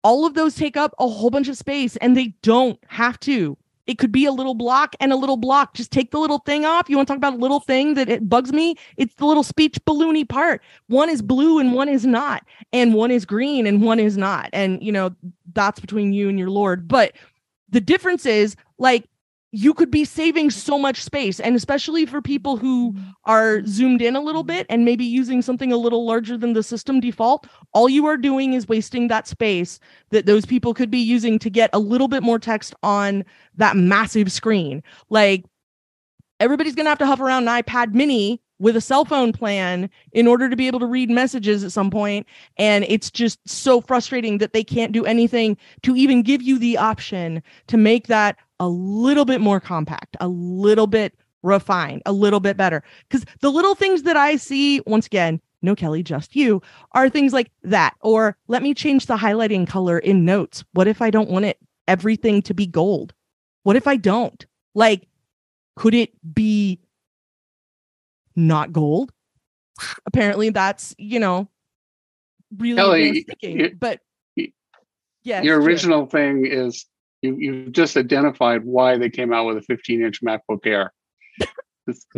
[0.06, 3.58] all of those take up a whole bunch of space and they don't have to.
[3.88, 5.74] It could be a little block and a little block.
[5.74, 6.88] Just take the little thing off.
[6.88, 8.76] You want to talk about a little thing that it bugs me?
[8.96, 10.62] It's the little speech balloony part.
[10.86, 12.44] One is blue and one is not.
[12.72, 14.48] And one is green and one is not.
[14.52, 15.10] And, you know,
[15.54, 16.86] that's between you and your Lord.
[16.86, 17.14] But
[17.68, 19.08] the difference is like
[19.52, 23.10] you could be saving so much space and especially for people who mm-hmm.
[23.24, 26.62] are zoomed in a little bit and maybe using something a little larger than the
[26.62, 29.78] system default all you are doing is wasting that space
[30.10, 33.24] that those people could be using to get a little bit more text on
[33.56, 35.44] that massive screen like
[36.40, 39.88] everybody's going to have to hover around an ipad mini with a cell phone plan
[40.12, 42.26] in order to be able to read messages at some point
[42.58, 46.76] and it's just so frustrating that they can't do anything to even give you the
[46.76, 52.40] option to make that a little bit more compact, a little bit refined, a little
[52.40, 52.82] bit better.
[53.08, 57.32] Because the little things that I see, once again, no Kelly, just you, are things
[57.32, 57.94] like that.
[58.00, 60.64] Or let me change the highlighting color in notes.
[60.72, 63.14] What if I don't want it everything to be gold?
[63.62, 64.44] What if I don't?
[64.74, 65.08] Like,
[65.76, 66.80] could it be
[68.34, 69.12] not gold?
[70.06, 71.48] Apparently, that's, you know,
[72.56, 74.00] really Kelly, but
[75.22, 76.86] yeah, your original thing is
[77.22, 80.92] you you just identified why they came out with a 15 inch MacBook Air.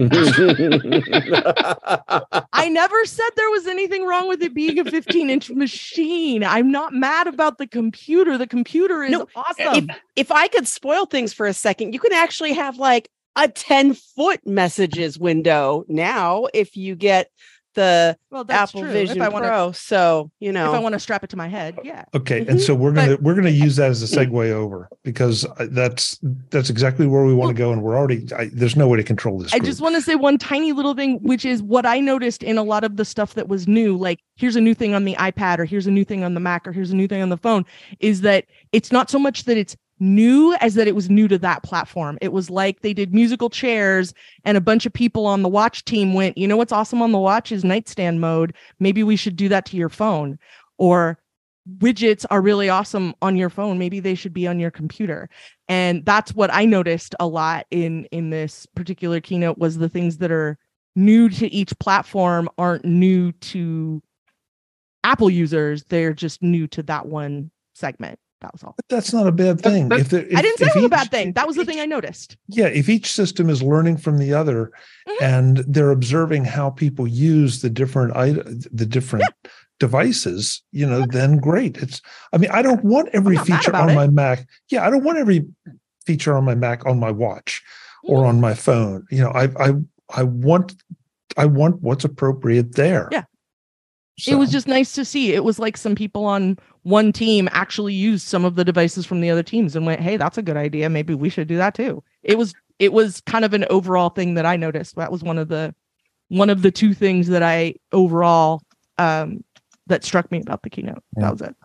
[2.53, 6.43] I never said there was anything wrong with it being a 15 inch machine.
[6.43, 8.39] I'm not mad about the computer.
[8.39, 9.91] The computer is no, awesome.
[9.91, 13.49] If, if I could spoil things for a second, you can actually have like a
[13.49, 17.31] 10 foot messages window now if you get
[17.79, 18.91] the well, Apple true.
[18.91, 19.73] Vision wanna, Pro.
[19.73, 22.05] So you know, if I want to strap it to my head, yeah.
[22.13, 22.51] Okay, mm-hmm.
[22.51, 26.19] and so we're gonna but, we're gonna use that as a segue over because that's
[26.51, 29.05] that's exactly where we want to go, and we're already I, there's no way to
[29.05, 29.53] control this.
[29.53, 29.63] Group.
[29.63, 32.59] I just want to say one tiny little thing, which is what I noticed in
[32.59, 33.97] a lot of the stuff that was new.
[33.97, 36.41] Like here's a new thing on the iPad, or here's a new thing on the
[36.41, 37.65] Mac, or here's a new thing on the phone.
[38.01, 41.39] Is that it's not so much that it's new as that it was new to
[41.39, 42.19] that platform.
[42.21, 45.85] It was like they did musical chairs and a bunch of people on the watch
[45.85, 48.55] team went, you know what's awesome on the watch is nightstand mode.
[48.79, 50.39] Maybe we should do that to your phone.
[50.79, 51.19] Or
[51.79, 53.79] widgets are really awesome on your phone.
[53.79, 55.29] Maybe they should be on your computer.
[55.69, 60.19] And that's what I noticed a lot in in this particular keynote was the things
[60.19, 60.59] that are
[60.97, 64.03] new to each platform aren't new to
[65.05, 65.85] Apple users.
[65.85, 68.19] They're just new to that one segment.
[68.41, 68.75] That was all.
[68.77, 69.91] But that's not a bad thing.
[69.91, 71.33] If, if I didn't say it was a bad thing.
[71.33, 72.37] That was the each, thing I noticed.
[72.47, 74.71] Yeah, if each system is learning from the other,
[75.09, 75.25] mm-hmm.
[75.25, 79.51] and they're observing how people use the different the different yeah.
[79.81, 81.79] devices, you know, then great.
[81.79, 82.01] It's.
[82.33, 83.95] I mean, I don't want every feature on it.
[83.95, 84.47] my Mac.
[84.71, 85.47] Yeah, I don't want every
[86.07, 87.63] feature on my Mac on my watch
[88.05, 88.15] mm-hmm.
[88.15, 89.05] or on my phone.
[89.11, 89.73] You know, I I
[90.11, 90.77] I want
[91.37, 93.09] I want what's appropriate there.
[93.11, 93.25] Yeah.
[94.19, 94.33] So.
[94.33, 95.33] It was just nice to see.
[95.33, 99.21] It was like some people on one team actually used some of the devices from
[99.21, 100.91] the other teams and went, "Hey, that's a good idea.
[100.91, 104.35] Maybe we should do that too." It was it was kind of an overall thing
[104.35, 104.97] that I noticed.
[104.97, 105.73] That was one of the
[106.29, 108.63] one of the two things that I overall
[108.99, 109.45] um
[109.87, 111.03] that struck me about the keynote.
[111.17, 111.23] Yeah.
[111.23, 111.57] That was it.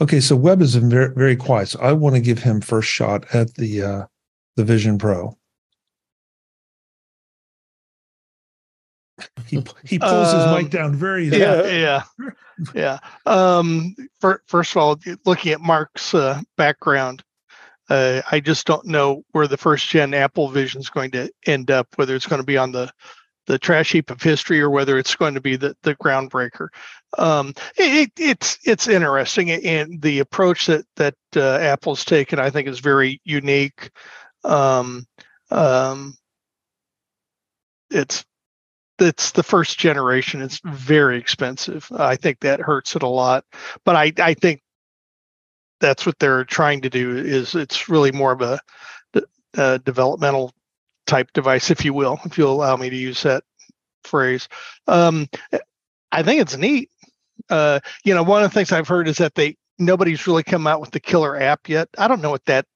[0.00, 1.68] Okay, so Web is very very quiet.
[1.68, 4.06] So I want to give him first shot at the uh
[4.56, 5.38] the Vision Pro.
[9.46, 12.02] He he pulls um, his mic down very yeah yeah
[12.74, 17.22] yeah um for, first of all looking at mark's uh, background
[17.90, 21.70] uh, I just don't know where the first gen Apple Vision is going to end
[21.70, 21.86] up.
[21.96, 22.90] Whether it's going to be on the
[23.46, 26.68] the trash heap of history or whether it's going to be the the groundbreaker.
[27.18, 32.68] Um, it, it's it's interesting, and the approach that that uh, Apple's taken, I think,
[32.68, 33.90] is very unique.
[34.44, 35.06] Um,
[35.50, 36.16] um,
[37.90, 38.24] it's
[38.98, 40.42] it's the first generation.
[40.42, 41.88] It's very expensive.
[41.96, 43.44] I think that hurts it a lot.
[43.84, 44.62] But I I think
[45.80, 47.16] that's what they're trying to do.
[47.16, 48.60] Is it's really more of a,
[49.56, 50.52] a developmental
[51.06, 53.44] type device, if you will, if you'll allow me to use that
[54.04, 54.48] phrase.
[54.86, 55.28] Um,
[56.12, 56.90] I think it's neat.
[57.50, 60.66] Uh, you know, one of the things I've heard is that they nobody's really come
[60.66, 61.88] out with the killer app yet.
[61.98, 62.66] I don't know what that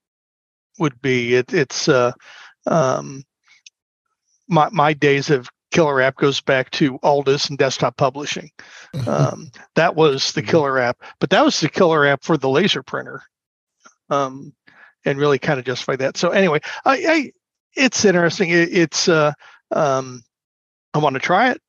[0.78, 1.34] would be.
[1.34, 2.12] It, it's uh,
[2.66, 3.22] um,
[4.48, 8.50] my my days of killer app goes back to Aldus and desktop publishing.
[9.06, 10.50] Um, that was the mm-hmm.
[10.50, 13.22] killer app, but that was the killer app for the laser printer,
[14.08, 14.54] um,
[15.04, 16.16] and really kind of justify that.
[16.16, 17.32] So anyway, I, I
[17.76, 18.48] it's interesting.
[18.48, 19.32] It, it's uh,
[19.70, 20.22] um,
[20.94, 21.60] I want to try it.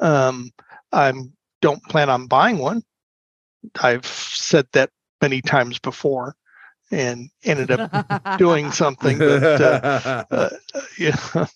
[0.00, 0.50] Um,
[0.92, 1.12] I
[1.62, 2.82] don't plan on buying one.
[3.80, 4.90] I've said that
[5.20, 6.36] many times before
[6.90, 10.50] and ended up doing something that, uh, uh,
[10.98, 11.46] yeah.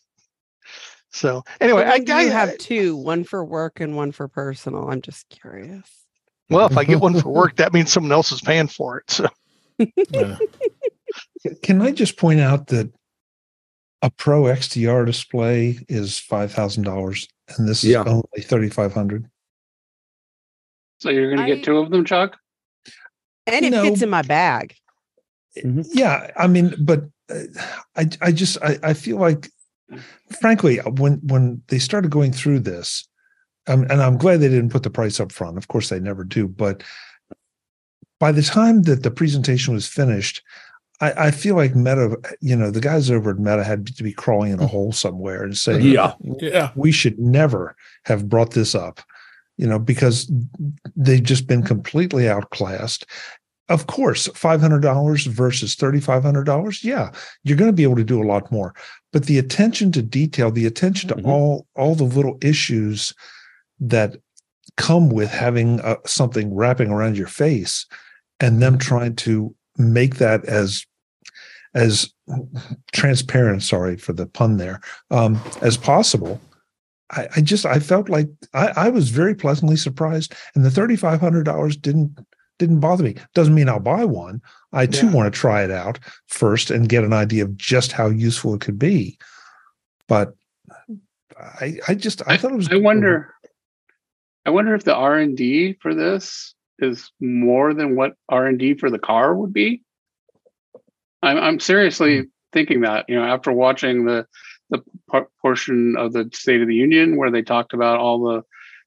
[1.13, 4.89] So anyway, I, I have two, one for work and one for personal.
[4.89, 5.89] I'm just curious.
[6.49, 9.11] Well, if I get one for work, that means someone else is paying for it.
[9.11, 9.29] So.
[9.79, 10.39] yeah.
[11.63, 12.91] Can I just point out that
[14.01, 19.29] a Pro XDR display is five thousand dollars, and this is only thirty five hundred.
[21.03, 22.37] So you're going to get two of them, Chuck?
[23.49, 24.75] And it no, fits in my bag.
[25.59, 25.83] Mm-hmm.
[25.93, 27.41] Yeah, I mean, but uh,
[27.97, 29.51] I, I just, I, I feel like,
[30.41, 33.09] frankly, when when they started going through this,
[33.67, 35.59] um, and I'm glad they didn't put the price up front.
[35.59, 36.49] Of course, they never do.
[36.49, 36.83] But
[38.19, 40.43] by the time that the presentation was finished,
[41.01, 44.13] I, I, feel like Meta, you know, the guys over at Meta had to be
[44.13, 48.75] crawling in a hole somewhere and saying, "Yeah, yeah, we should never have brought this
[48.75, 49.01] up,"
[49.57, 50.31] you know, because
[50.95, 53.07] they've just been completely outclassed.
[53.69, 56.83] Of course, five hundred dollars versus thirty five hundred dollars.
[56.85, 57.13] Yeah,
[57.45, 58.75] you're going to be able to do a lot more.
[59.13, 61.29] But the attention to detail, the attention to mm-hmm.
[61.29, 63.15] all all the little issues
[63.81, 64.17] that
[64.77, 67.87] come with having uh, something wrapping around your face,
[68.41, 68.89] and them mm-hmm.
[68.89, 70.85] trying to make that as
[71.75, 72.13] as
[72.93, 76.41] transparent, sorry for the pun there, um, as possible.
[77.11, 80.97] I, I, just I felt like I, I was very pleasantly surprised, and the thirty
[80.97, 82.19] five hundred dollars didn't
[82.63, 83.17] didn't bother me.
[83.35, 84.41] Doesn't mean I'll buy one.
[84.73, 85.13] I too yeah.
[85.13, 85.99] want to try it out
[86.29, 89.19] first and get an idea of just how useful it could be.
[90.07, 90.35] But
[91.37, 92.69] I I just I, I thought it was.
[92.71, 93.35] I wonder.
[94.47, 98.59] I wonder if the R and D for this is more than what R and
[98.59, 99.83] D for the car would be.
[101.21, 102.25] I'm I'm seriously hmm.
[102.53, 104.27] thinking that you know after watching the
[104.71, 104.83] the
[105.41, 108.43] portion of the State of the Union where they talked about all the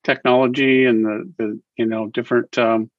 [0.05, 2.89] technology and the the you know different um,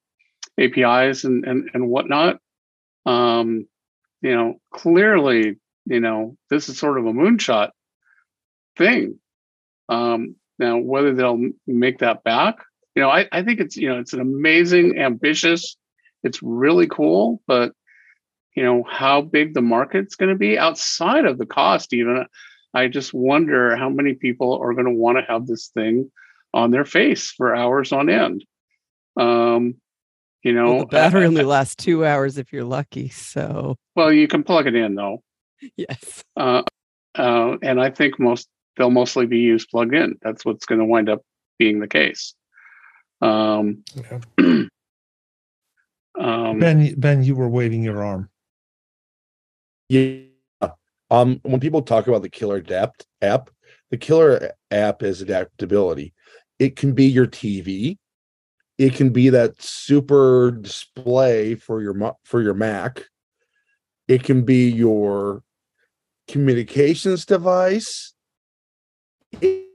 [0.58, 2.38] APIs and and and whatnot.
[3.04, 3.66] Um,
[4.22, 7.70] you know, clearly, you know, this is sort of a moonshot
[8.76, 9.18] thing.
[9.88, 12.56] Um, now, whether they'll make that back,
[12.94, 15.76] you know, I, I think it's you know it's an amazing, ambitious.
[16.22, 17.72] It's really cool, but
[18.56, 22.26] you know how big the market's going to be outside of the cost even
[22.74, 26.10] i just wonder how many people are going to want to have this thing
[26.52, 28.44] on their face for hours on end
[29.18, 29.74] um
[30.46, 33.74] you know well, the battery only lasts two hours if you're lucky so.
[33.96, 35.22] Well you can plug it in though.
[35.76, 36.22] Yes.
[36.36, 36.62] Uh,
[37.18, 40.16] uh, and i think most they'll mostly be used plugged in.
[40.22, 41.22] That's what's going to wind up
[41.58, 42.34] being the case.
[43.20, 43.82] Um,
[44.38, 44.70] um
[46.60, 48.30] ben ben you were waving your arm.
[49.88, 50.20] Yeah.
[51.10, 53.50] Um, when people talk about the killer adapt app,
[53.90, 56.14] the killer app is adaptability.
[56.58, 57.96] It can be your TV.
[58.78, 63.04] It can be that super display for your for your Mac.
[64.06, 65.42] It can be your
[66.28, 68.12] communications device.
[69.40, 69.66] It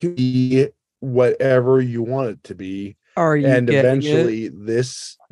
[0.00, 0.68] can be
[1.00, 2.96] whatever you want it to be.
[3.16, 4.66] Are you and eventually it?
[4.66, 5.18] this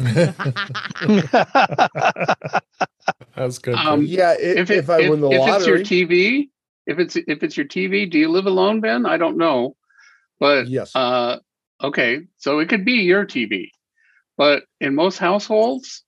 [3.36, 3.74] That's good.
[3.74, 6.50] Um, yeah, if, if, if I if, win the if lottery, it's your TV,
[6.86, 9.06] if it's if it's your TV, do you live alone, Ben?
[9.06, 9.76] I don't know,
[10.40, 10.94] but yes.
[10.94, 11.38] Uh,
[11.82, 13.70] okay, so it could be your TV,
[14.36, 16.04] but in most households,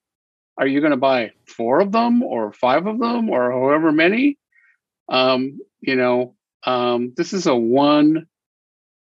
[0.58, 4.38] are you going to buy four of them or five of them or however many?
[5.08, 8.26] Um, you know, um, this is a one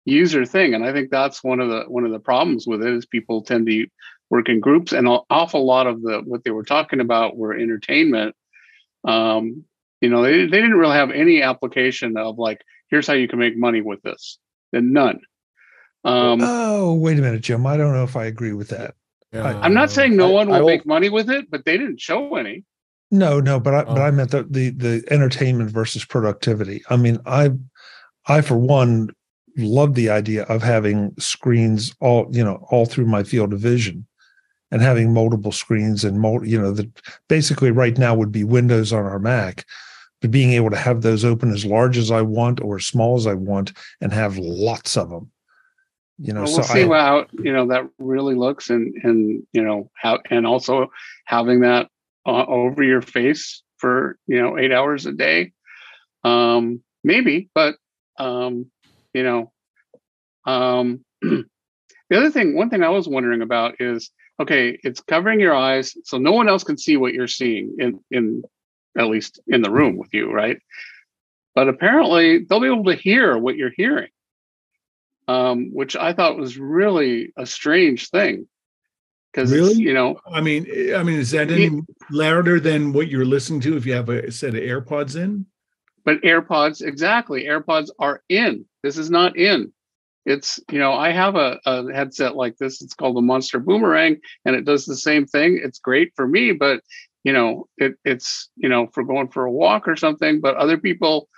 [0.05, 2.93] user thing, and I think that's one of the one of the problems with it
[2.93, 3.87] is people tend to
[4.31, 7.55] work in groups, and an awful lot of the what they were talking about were
[7.55, 8.35] entertainment.
[9.07, 9.65] Um,
[10.05, 12.61] you know, they, they didn't really have any application of like,
[12.91, 14.39] here's how you can make money with this.
[14.73, 15.21] And none.
[16.05, 17.67] Um, oh, wait a minute, Jim.
[17.67, 18.95] I don't know if I agree with that.
[19.33, 22.01] I, am not saying no one will, will make money with it, but they didn't
[22.01, 22.65] show any.
[23.11, 23.95] No, no, but I oh.
[23.95, 26.83] but I meant the, the the entertainment versus productivity.
[26.89, 27.51] I mean, I
[28.27, 29.11] I for one
[29.57, 34.07] love the idea of having screens all you know all through my field of vision
[34.71, 36.91] and having multiple screens and mul- you know that
[37.29, 39.65] basically right now would be windows on our mac
[40.21, 43.17] but being able to have those open as large as i want or as small
[43.17, 45.31] as i want and have lots of them
[46.19, 49.43] you know well, we'll so see I, how you know that really looks and and
[49.53, 50.91] you know how and also
[51.25, 51.89] having that
[52.27, 55.53] uh, over your face for you know eight hours a day.
[56.23, 57.77] Um maybe but
[58.19, 58.71] um
[59.12, 59.53] you know
[60.47, 61.47] um the
[62.12, 64.11] other thing one thing i was wondering about is
[64.41, 68.01] okay it's covering your eyes so no one else can see what you're seeing in
[68.11, 68.43] in
[68.97, 70.59] at least in the room with you right?
[71.55, 74.09] But apparently they'll be able to hear what you're hearing
[75.29, 78.47] um, which i thought was really a strange thing.
[79.33, 79.75] Because really?
[79.75, 83.77] you know i mean i mean is that any louder than what you're listening to
[83.77, 85.47] if you have a set of airpods in?
[86.05, 88.66] But airpods exactly airpods are in.
[88.83, 89.72] This is not in.
[90.27, 92.81] It's you know i have a, a headset like this.
[92.83, 95.61] It's called the monster boomerang and it does the same thing.
[95.62, 96.81] It's great for me but
[97.25, 100.79] you know it, it's you know for going for a walk or something but other
[100.79, 101.29] people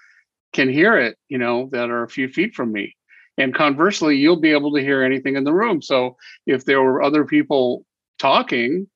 [0.53, 2.95] can hear it you know that are a few feet from me
[3.39, 6.17] and conversely you'll be able to hear anything in the room so
[6.47, 7.85] if there were other people
[8.19, 8.87] talking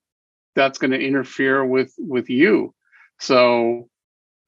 [0.55, 2.74] that's going to interfere with with you
[3.18, 3.88] so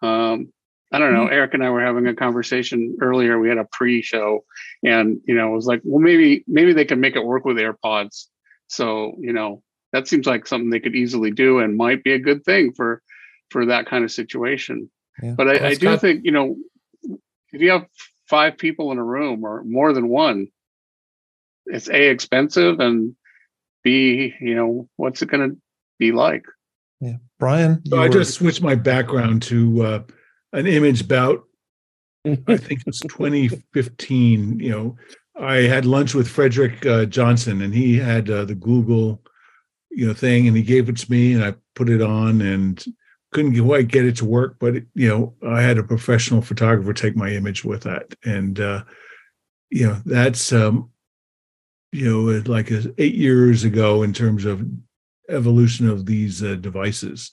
[0.03, 0.53] um
[0.93, 1.25] I don't know.
[1.25, 1.33] Mm-hmm.
[1.33, 3.39] Eric and I were having a conversation earlier.
[3.39, 4.45] We had a pre-show,
[4.85, 7.57] and you know, it was like, well, maybe maybe they can make it work with
[7.57, 8.27] AirPods.
[8.67, 9.63] So you know,
[9.93, 13.03] that seems like something they could easily do, and might be a good thing for
[13.49, 14.91] for that kind of situation.
[15.23, 15.33] Yeah.
[15.35, 16.57] But I, I do think you know,
[17.53, 17.87] if you have
[18.33, 20.49] five people in a room or more than one,
[21.67, 23.15] it's a expensive and
[23.85, 25.57] b you know what's it going to
[25.99, 26.45] be like.
[27.01, 27.83] Yeah, Brian.
[27.87, 28.09] So I were...
[28.09, 29.83] just switched my background to.
[29.83, 30.03] Uh,
[30.53, 31.45] an image about
[32.25, 34.61] I think it's 2015.
[34.61, 34.97] You know,
[35.41, 39.23] I had lunch with Frederick uh, Johnson, and he had uh, the Google,
[39.91, 42.85] you know, thing, and he gave it to me, and I put it on, and
[43.33, 46.93] couldn't quite get it to work, but it, you know, I had a professional photographer
[46.93, 48.85] take my image with that, and uh,
[49.71, 50.91] you know, that's um,
[51.93, 54.67] you know, like eight years ago in terms of
[55.29, 57.31] evolution of these uh, devices.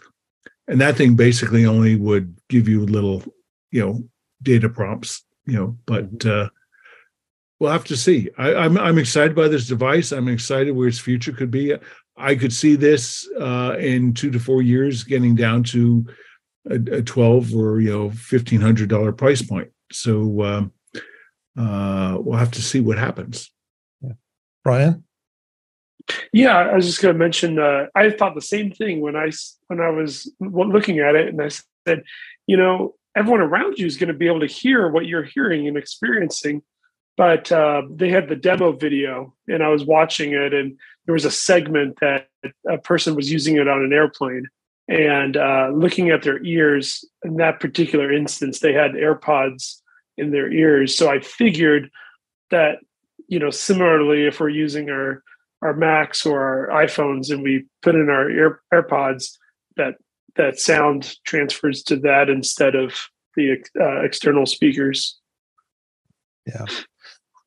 [0.68, 3.24] And that thing basically only would give you little
[3.72, 4.04] you know
[4.41, 6.45] data prompts you know but mm-hmm.
[6.45, 6.50] uh
[7.60, 8.30] we'll have to see.
[8.38, 10.12] I, I'm, I'm excited by this device.
[10.12, 11.76] I'm excited where its future could be
[12.20, 16.05] i could see this uh in two to four years getting down to
[16.70, 20.72] a, a 12 or you know 1500 dollar price point so um
[21.57, 23.51] uh we'll have to see what happens
[24.01, 24.13] yeah.
[24.63, 25.03] brian
[26.34, 27.59] yeah, I was just going to mention.
[27.59, 29.32] Uh, I thought the same thing when I
[29.67, 31.49] when I was looking at it, and I
[31.88, 32.03] said,
[32.47, 35.67] you know, everyone around you is going to be able to hear what you're hearing
[35.67, 36.61] and experiencing.
[37.20, 41.26] But uh, they had the demo video, and I was watching it, and there was
[41.26, 42.30] a segment that
[42.65, 44.45] a person was using it on an airplane
[44.88, 47.03] and uh, looking at their ears.
[47.26, 49.82] In that particular instance, they had AirPods
[50.17, 51.89] in their ears, so I figured
[52.51, 52.78] that
[53.28, 55.22] you know, similarly, if we're using our
[55.61, 59.38] our Macs or our iPhones and we put in our Air, AirPods,
[59.76, 59.95] that
[60.38, 62.93] that sound transfers to that instead of
[63.36, 65.20] the uh, external speakers.
[66.45, 66.65] Yeah.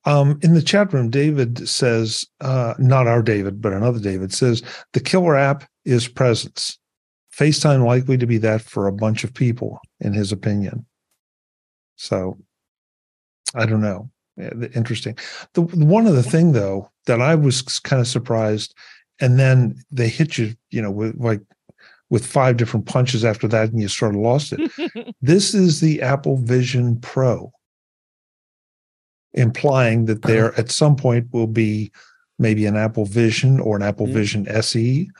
[0.05, 4.62] Um, in the chat room, David says, uh, not our David, but another David says,
[4.92, 6.78] the killer app is presence.
[7.36, 10.84] FaceTime likely to be that for a bunch of people, in his opinion.
[11.96, 12.36] So
[13.55, 14.11] I don't know.
[14.74, 15.16] Interesting.
[15.53, 18.74] The one other thing though that I was kind of surprised,
[19.20, 21.40] and then they hit you, you know, with like
[22.09, 25.14] with five different punches after that, and you sort of lost it.
[25.22, 27.53] this is the Apple Vision Pro,
[29.34, 30.60] implying that there uh-huh.
[30.60, 31.90] at some point will be
[32.38, 34.14] maybe an Apple Vision or an Apple mm-hmm.
[34.14, 35.10] Vision SE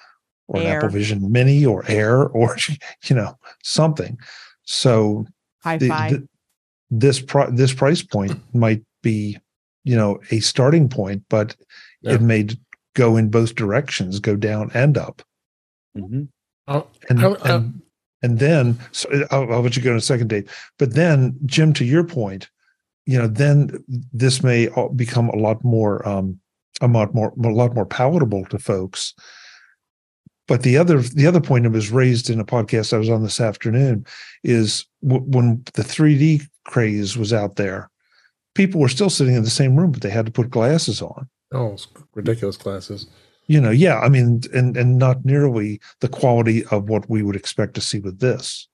[0.49, 0.67] or Air.
[0.67, 2.57] an Apple Vision Mini or Air or
[3.05, 4.19] you know something.
[4.65, 5.27] So
[5.65, 6.29] the, the,
[6.91, 9.39] this pri- this price point might be,
[9.85, 11.57] you know, a starting point, but
[12.03, 12.15] yeah.
[12.15, 12.49] it may
[12.95, 15.23] go in both directions, go down and up.
[15.97, 16.25] Mm-hmm.
[16.69, 17.83] Uh, and, uh, and,
[18.23, 20.51] and then so I'll, I'll let you go in a second, Dave.
[20.79, 22.49] But then, Jim, to your point,
[23.07, 26.39] you know, then this may become a lot more, um,
[26.81, 29.15] a lot more, a lot more palatable to folks
[30.49, 33.23] But the other the other point that was raised in a podcast I was on
[33.23, 34.05] this afternoon
[34.43, 37.91] is w- when the 3D craze was out there,
[38.55, 41.29] people were still sitting in the same room, but they had to put glasses on.
[41.53, 41.77] Oh,
[42.15, 43.07] ridiculous glasses.
[43.47, 47.37] You know, yeah, I mean, and and not nearly the quality of what we would
[47.37, 48.69] expect to see with this.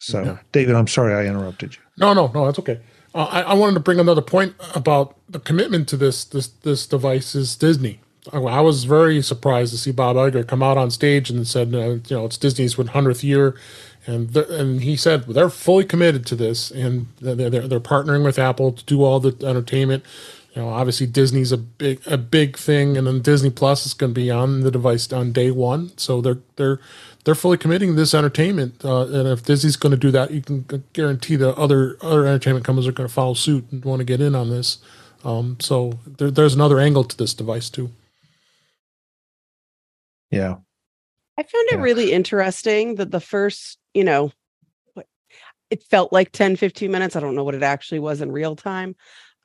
[0.00, 0.38] So, yeah.
[0.52, 1.82] David, I'm sorry I interrupted you.
[1.96, 2.80] No, no, no, that's okay.
[3.16, 6.86] Uh, I, I wanted to bring another point about the commitment to this this this
[6.86, 8.00] device is Disney.
[8.32, 11.78] I, was very surprised to see Bob Iger come out on stage and said, uh,
[11.78, 13.54] you know, it's Disney's 100th year,
[14.04, 18.72] and and he said they're fully committed to this, and they're, they're partnering with Apple
[18.72, 20.04] to do all the entertainment.
[20.56, 24.14] You know, obviously Disney's a big a big thing, and then Disney Plus is going
[24.14, 25.92] to be on the device on day one.
[25.98, 26.80] So they're they're
[27.24, 28.82] they're fully committing this entertainment.
[28.82, 32.64] Uh, and if Disney's going to do that, you can guarantee the other other entertainment
[32.64, 34.78] companies are going to follow suit and want to get in on this.
[35.24, 37.90] Um, so there, there's another angle to this device too.
[40.30, 40.54] Yeah,
[41.36, 41.82] I found it yeah.
[41.82, 44.32] really interesting that the first, you know,
[45.68, 47.14] it felt like 10, 15 minutes.
[47.14, 48.96] I don't know what it actually was in real time.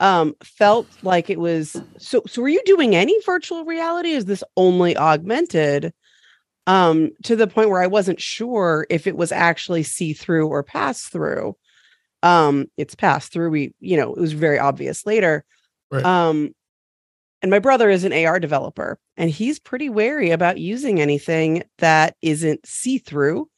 [0.01, 2.23] Um, felt like it was so.
[2.27, 4.09] So, were you doing any virtual reality?
[4.09, 5.93] Is this only augmented?
[6.67, 10.63] um, to the point where I wasn't sure if it was actually see through or
[10.63, 11.55] pass through.
[12.23, 13.49] Um, it's pass through.
[13.49, 15.43] We, you know, it was very obvious later.
[15.89, 16.05] Right.
[16.05, 16.53] Um,
[17.41, 22.15] and my brother is an AR developer, and he's pretty wary about using anything that
[22.21, 23.49] isn't see through,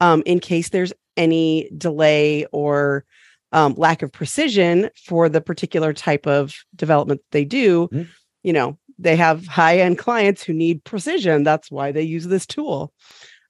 [0.00, 3.04] um, in case there's any delay or
[3.52, 7.88] um, lack of precision for the particular type of development they do.
[7.88, 8.10] Mm-hmm.
[8.42, 11.42] You know, they have high end clients who need precision.
[11.42, 12.92] That's why they use this tool.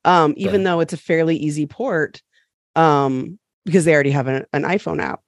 [0.05, 0.65] Um, even right.
[0.65, 2.23] though it's a fairly easy port,
[2.77, 5.21] um, because they already have an, an iPhone app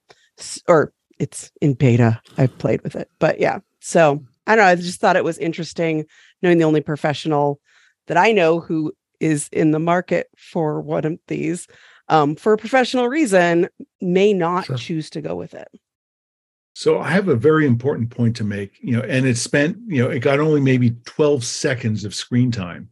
[0.67, 2.19] or it's in beta.
[2.37, 3.59] I've played with it, but yeah.
[3.79, 4.71] So I don't know.
[4.71, 6.05] I just thought it was interesting
[6.41, 7.59] knowing the only professional
[8.07, 11.67] that I know who is in the market for one of these
[12.11, 13.69] um, for a professional reason
[14.01, 14.77] may not sure.
[14.77, 15.69] choose to go with it.
[16.73, 20.03] So I have a very important point to make, you know, and it spent, you
[20.03, 22.89] know, it got only maybe 12 seconds of screen time.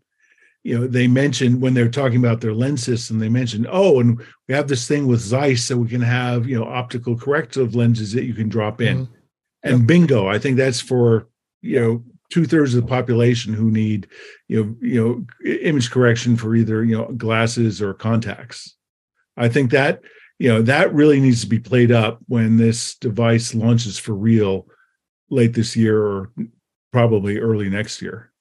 [0.64, 4.22] You know, they mentioned when they're talking about their lens system, they mentioned, oh, and
[4.48, 8.12] we have this thing with Zeiss so we can have, you know, optical corrective lenses
[8.14, 9.06] that you can drop in.
[9.06, 9.14] Mm-hmm.
[9.64, 11.28] And bingo, I think that's for,
[11.62, 14.08] you know, two thirds of the population who need,
[14.48, 18.76] you know, you know, image correction for either, you know, glasses or contacts.
[19.40, 20.02] I think that
[20.38, 24.68] you know that really needs to be played up when this device launches for real
[25.30, 26.32] late this year or
[26.92, 28.32] probably early next year.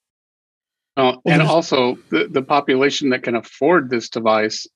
[0.97, 4.67] Uh, and also the, the population that can afford this device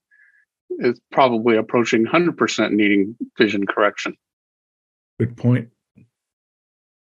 [0.79, 4.15] is probably approaching 100% needing vision correction.
[5.19, 5.72] Good point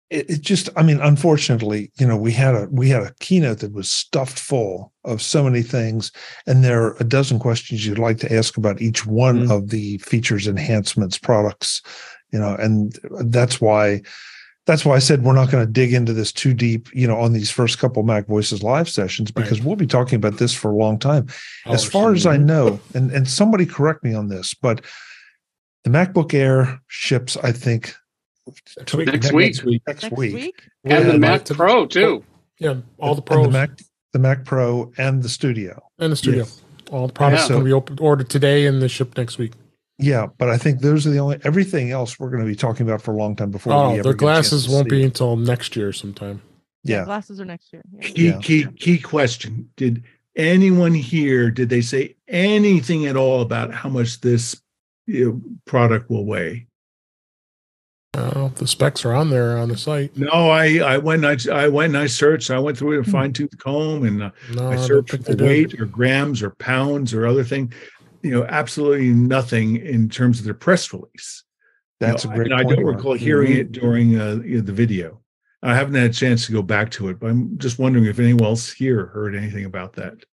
[0.10, 3.60] it, it, just i mean unfortunately you know we had a we had a keynote
[3.60, 6.12] that was stuffed full of so many things
[6.46, 9.52] and there are a dozen questions you'd like to ask about each one mm-hmm.
[9.52, 11.82] of the features enhancements products
[12.32, 14.02] you know and that's why
[14.68, 17.18] that's why I said we're not going to dig into this too deep, you know,
[17.18, 19.66] on these first couple Mac Voices live sessions because right.
[19.66, 21.28] we'll be talking about this for a long time.
[21.66, 24.82] Oh, as far as I know, and and somebody correct me on this, but
[25.86, 27.96] the MacBook Air ships, I think,
[28.78, 29.08] next week.
[29.08, 29.54] Next week.
[29.54, 29.82] Next week.
[29.88, 30.64] Next week.
[30.84, 32.24] And the Mac Pro too.
[32.60, 33.46] Yeah, all the pros.
[33.46, 33.70] The Mac,
[34.14, 35.82] the Mac Pro and the Studio.
[36.00, 36.44] And the Studio.
[36.44, 36.62] Yes.
[36.92, 37.48] All the products yeah.
[37.48, 39.54] so, going to be ordered today and the ship next week.
[40.00, 42.88] Yeah, but I think those are the only everything else we're going to be talking
[42.88, 43.74] about for a long time before.
[43.74, 45.06] Oh, their glasses won't be it.
[45.06, 46.42] until next year sometime.
[46.84, 47.82] Yeah, glasses are next year.
[47.92, 48.02] Yeah.
[48.02, 48.40] Key yeah.
[48.40, 50.04] key key question: Did
[50.36, 51.50] anyone here?
[51.50, 54.62] Did they say anything at all about how much this
[55.08, 56.68] you know, product will weigh?
[58.18, 60.16] Oh, the specs are on there on the site.
[60.18, 62.50] No, I I went I, I went and I searched.
[62.50, 63.12] I went through a hmm.
[63.12, 67.28] fine tooth comb and uh, no, I searched for weight or grams or pounds or
[67.28, 67.72] other thing.
[68.24, 71.44] You know, absolutely nothing in terms of their press release.
[72.00, 72.52] That's you know, a great.
[72.52, 73.62] I, I don't recall hearing mm-hmm.
[73.62, 75.22] it during uh, you know, the video.
[75.64, 78.20] I haven't had a chance to go back to it, but I'm just wondering if
[78.20, 80.24] anyone else here heard anything about that.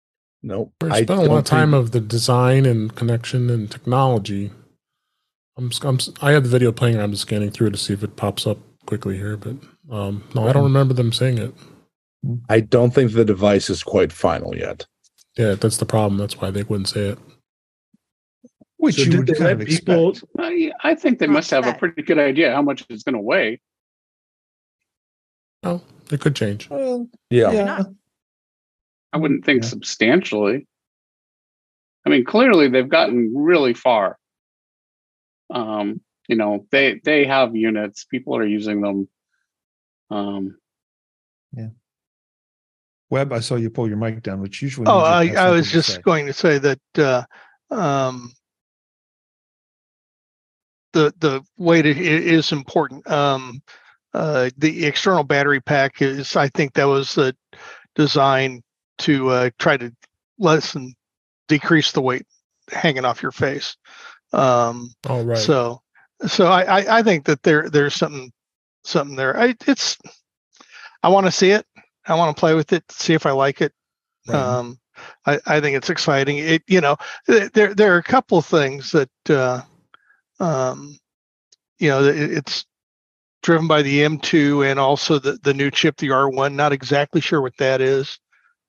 [0.43, 0.75] Nope.
[0.83, 1.83] I spent a lot of time think...
[1.83, 4.53] of the design and connection and technology
[5.57, 6.99] I'm, I'm I have the video playing.
[6.99, 9.57] I'm just scanning through to see if it pops up quickly here, but
[9.91, 11.55] um, no, I don't remember them saying it.
[12.49, 14.87] I don't think the device is quite final yet.
[15.37, 16.19] Yeah, that's the problem.
[16.19, 17.19] That's why they wouldn't say it.
[18.79, 20.75] Which so you would kind of people, expect.
[20.83, 23.61] I think they must have a pretty good idea how much it's going to weigh.
[25.63, 25.81] Oh,
[26.11, 26.69] it could change.
[26.69, 27.53] Well, yeah.
[27.53, 27.83] yeah.
[29.13, 29.69] I wouldn't think yeah.
[29.69, 30.67] substantially.
[32.05, 34.19] I mean, clearly they've gotten really far
[35.55, 39.09] um, you know they they have units people are using them
[40.11, 40.57] um,
[41.53, 41.69] yeah
[43.11, 44.89] Web, I saw you pull your mic down, which usually.
[44.89, 47.23] Oh, I, I was just going to say that uh,
[47.71, 48.33] um,
[50.95, 53.09] the the weight is important.
[53.09, 53.63] Um,
[54.15, 57.33] uh, the external battery pack is, I think, that was uh,
[57.95, 58.63] designed
[58.99, 59.93] to uh, try to
[60.39, 60.95] lessen,
[61.47, 62.27] decrease the weight
[62.71, 63.77] hanging off your face.
[64.35, 65.39] Um, All right.
[65.39, 65.81] So,
[66.27, 68.33] so I, I, I think that there there's something
[68.83, 69.39] something there.
[69.39, 69.97] I, it's
[71.03, 71.67] I want to see it.
[72.07, 73.73] I want to play with it, see if I like it.
[74.29, 74.37] Right.
[74.37, 74.79] Um,
[75.27, 76.39] I, I think it's exciting.
[76.39, 79.63] It you know there there are a couple of things that uh,
[80.41, 80.99] um,
[81.79, 82.65] you know it, it's
[83.43, 86.55] driven by the M2 and also the the new chip, the R1.
[86.55, 88.19] Not exactly sure what that is.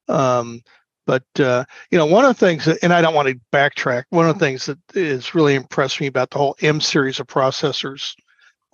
[0.08, 0.62] Um,
[1.06, 4.04] but uh, you know, one of the things, that, and I don't want to backtrack.
[4.10, 7.28] One of the things that is really impressed me about the whole M series of
[7.28, 8.16] processors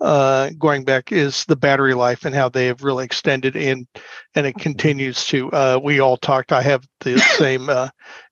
[0.02, 3.86] uh, going back is the battery life and how they have really extended and
[4.34, 5.50] and it continues to.
[5.52, 6.52] Uh, we all talked.
[6.52, 7.88] I have the same uh,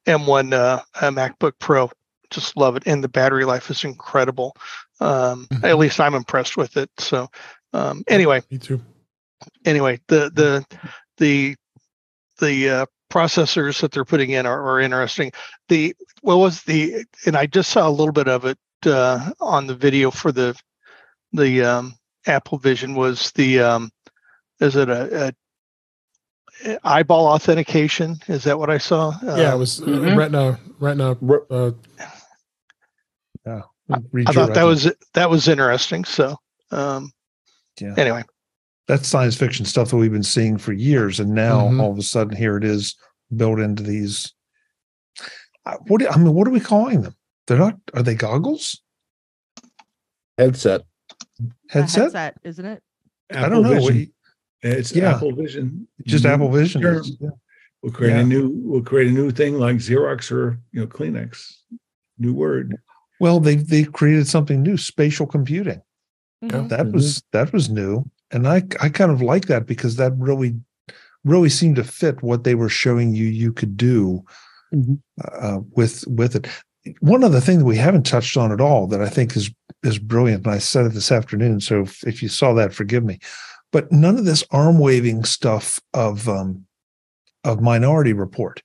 [0.07, 0.81] M1 uh,
[1.11, 1.91] MacBook Pro.
[2.31, 4.55] Just love it, and the battery life is incredible.
[5.01, 5.65] Um, mm-hmm.
[5.65, 6.91] At least I'm impressed with it.
[6.99, 7.29] So
[7.73, 8.81] um, anyway, me too.
[9.65, 10.79] Anyway, the the
[11.19, 11.57] the
[12.39, 15.33] the uh, processors that they're putting in are, are interesting.
[15.69, 19.67] The what was the and I just saw a little bit of it uh, on
[19.67, 20.59] the video for the
[21.33, 21.95] the um,
[22.27, 23.91] Apple Vision was the um,
[24.61, 25.35] is it a,
[26.65, 28.19] a, eyeball authentication?
[28.29, 29.15] Is that what I saw?
[29.23, 30.17] Yeah, uh, it was uh, mm-hmm.
[30.19, 31.17] Retina Retina.
[31.51, 31.73] Uh,
[33.47, 33.63] yeah,
[34.27, 36.05] I thought that was that was interesting.
[36.05, 36.37] So
[36.71, 37.13] um,
[37.81, 37.95] yeah.
[37.97, 38.23] Anyway,
[38.89, 41.81] that's science fiction stuff that we've been seeing for years, and now mm-hmm.
[41.81, 42.97] all of a sudden here it is
[43.35, 44.33] built into these.
[45.67, 47.15] Uh, what I mean, what are we calling them?
[47.47, 47.77] They're not.
[47.95, 48.81] Are they goggles?
[50.39, 50.83] Headset
[51.69, 52.83] headset, headset isn't it?
[53.31, 53.87] Apple I don't know.
[53.87, 54.13] Vision.
[54.63, 55.15] It's yeah.
[55.15, 55.89] Apple Vision.
[56.05, 56.35] Just mm-hmm.
[56.35, 56.83] Apple Vision.
[56.83, 57.03] Sure.
[57.21, 57.29] Yeah.
[57.83, 58.21] We'll create yeah.
[58.21, 58.53] a new.
[58.65, 61.53] We'll create a new thing like Xerox or you know Kleenex.
[62.19, 62.77] New word.
[63.21, 65.81] Well, they they created something new, spatial computing.
[66.45, 66.69] Mm-hmm.
[66.69, 66.93] That mm-hmm.
[66.93, 70.57] was that was new, and I I kind of like that because that really
[71.25, 74.25] really seemed to fit what they were showing you you could do
[74.73, 74.95] mm-hmm.
[75.25, 76.49] uh, with with it.
[77.01, 79.51] One other thing that we haven't touched on at all that I think is
[79.83, 80.47] is brilliant.
[80.47, 81.61] And I said it this afternoon.
[81.61, 83.19] So if, if you saw that, forgive me.
[83.73, 86.67] But none of this arm waving stuff of um,
[87.45, 88.63] of Minority Report.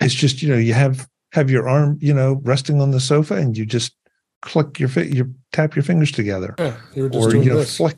[0.00, 3.34] It's just you know you have have your arm you know resting on the sofa
[3.34, 3.94] and you just
[4.40, 7.76] click your fi- you tap your fingers together yeah, you or you know this.
[7.76, 7.96] flick.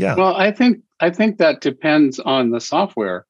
[0.00, 0.14] Yeah.
[0.14, 3.26] Well, I think I think that depends on the software.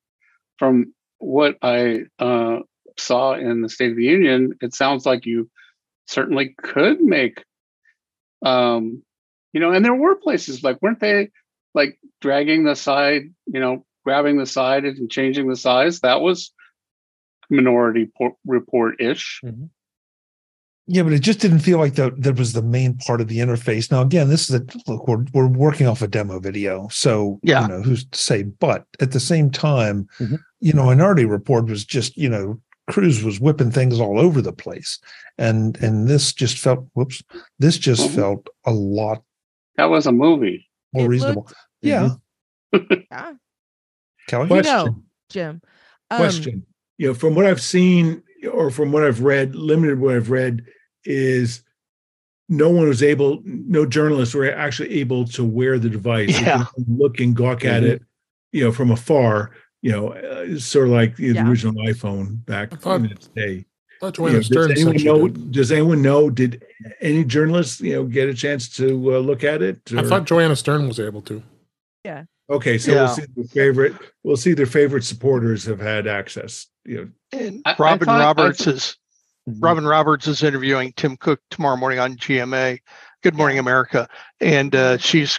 [0.59, 2.59] From what I uh,
[2.99, 5.51] saw in the State of the Union, it sounds like you
[6.07, 7.45] certainly could make
[8.43, 9.03] um,
[9.53, 11.31] you know, and there were places like weren't they
[11.75, 16.01] like dragging the side, you know, grabbing the side and changing the size?
[16.01, 16.53] That was
[17.49, 18.09] minority
[18.47, 19.41] report ish.
[19.45, 19.64] Mm-hmm.
[20.93, 23.38] Yeah, but it just didn't feel like that that was the main part of the
[23.38, 23.93] interface.
[23.93, 27.62] Now, again, this is a look, we're we're working off a demo video, so yeah.
[27.62, 28.43] you know who's to say.
[28.43, 30.34] But at the same time, mm-hmm.
[30.59, 32.61] you know, Minority Report was just you know
[32.91, 34.99] Cruise was whipping things all over the place,
[35.38, 37.22] and and this just felt whoops,
[37.61, 38.16] this just mm-hmm.
[38.16, 39.22] felt a lot.
[39.76, 40.68] That was a movie.
[40.93, 41.43] More it reasonable.
[41.43, 42.09] Looked, yeah.
[43.12, 43.32] yeah.
[44.26, 44.72] Kelly, Question.
[44.72, 45.62] You know, Jim.
[46.11, 46.66] Um, Question.
[46.99, 50.66] You know, from what I've seen or from what I've read, limited what I've read
[51.05, 51.62] is
[52.48, 56.64] no one was able, no journalists were actually able to wear the device, yeah.
[56.88, 57.92] look and gawk at mm-hmm.
[57.92, 58.03] it,
[58.53, 61.48] you know, from afar you know, uh, sort of like the yeah.
[61.48, 63.64] original iPhone back thought, in its day.
[64.03, 65.28] You know, does anyone know?
[65.28, 66.30] Does anyone know?
[66.30, 66.64] Did
[67.01, 69.92] any journalists, you know, get a chance to uh, look at it?
[69.92, 69.98] Or?
[69.98, 71.42] I thought Joanna Stern was able to.
[72.05, 72.24] Yeah.
[72.48, 73.05] Okay, so yeah.
[73.05, 73.94] we'll see their favorite.
[74.22, 76.66] We'll see their favorite supporters have had access.
[76.84, 78.96] You know, and Robin thought, Roberts is.
[79.47, 82.78] Robin Roberts is interviewing Tim Cook tomorrow morning on GMA.
[83.22, 84.09] Good Morning America,
[84.41, 85.38] and uh, she's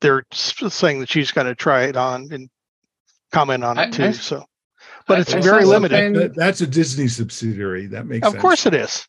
[0.00, 2.50] they're saying that she's going to try it on and
[3.30, 4.04] comment on it I, too.
[4.04, 4.44] I, so,
[5.06, 6.14] but I, it's very limited.
[6.16, 7.86] That, that's a Disney subsidiary.
[7.86, 8.34] That makes sense.
[8.34, 8.42] of sense.
[8.42, 9.06] course it is.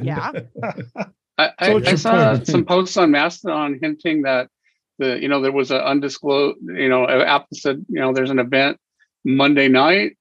[0.00, 0.32] yeah.
[1.38, 4.48] I, I saw some posts on Mastodon hinting that
[4.98, 8.38] the you know there was an undisclosed you know Apple said you know there's an
[8.38, 8.78] event
[9.24, 10.16] Monday night,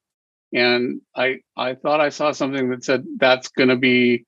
[0.54, 4.26] and I I thought I saw something that said that's going to be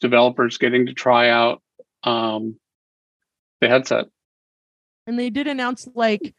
[0.00, 1.62] developers getting to try out
[2.02, 2.56] um,
[3.60, 4.06] the headset.
[5.06, 6.34] And they did announce like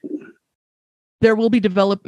[1.21, 2.05] there will be develop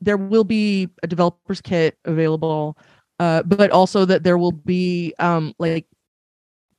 [0.00, 2.76] there will be a developer's kit available
[3.18, 5.86] uh, but also that there will be um, like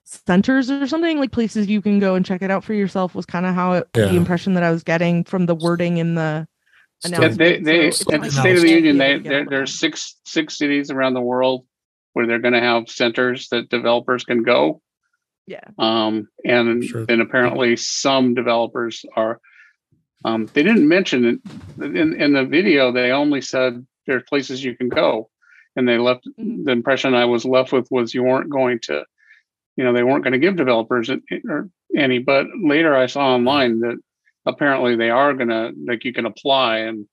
[0.04, 3.26] centers or something like places you can go and check it out for yourself was
[3.26, 4.06] kind of how it, yeah.
[4.06, 6.48] the impression that I was getting from the wording in the
[7.04, 7.38] announcement.
[7.38, 10.92] They, they, so at the State of the Union, they, there, there's six six cities
[10.92, 11.66] around the world
[12.14, 14.82] where they're going to have centers that developers can go.
[15.48, 15.64] Yeah.
[15.78, 17.06] Um, and sure.
[17.06, 19.40] then apparently some developers are.
[20.24, 21.40] Um, they didn't mention it
[21.96, 22.92] in in the video.
[22.92, 25.30] They only said there's places you can go,
[25.76, 26.64] and they left mm-hmm.
[26.66, 29.04] the impression I was left with was you weren't going to,
[29.78, 31.10] you know, they weren't going to give developers
[31.98, 32.20] any.
[32.20, 33.98] But later I saw online that
[34.46, 37.06] apparently they are going to like you can apply and.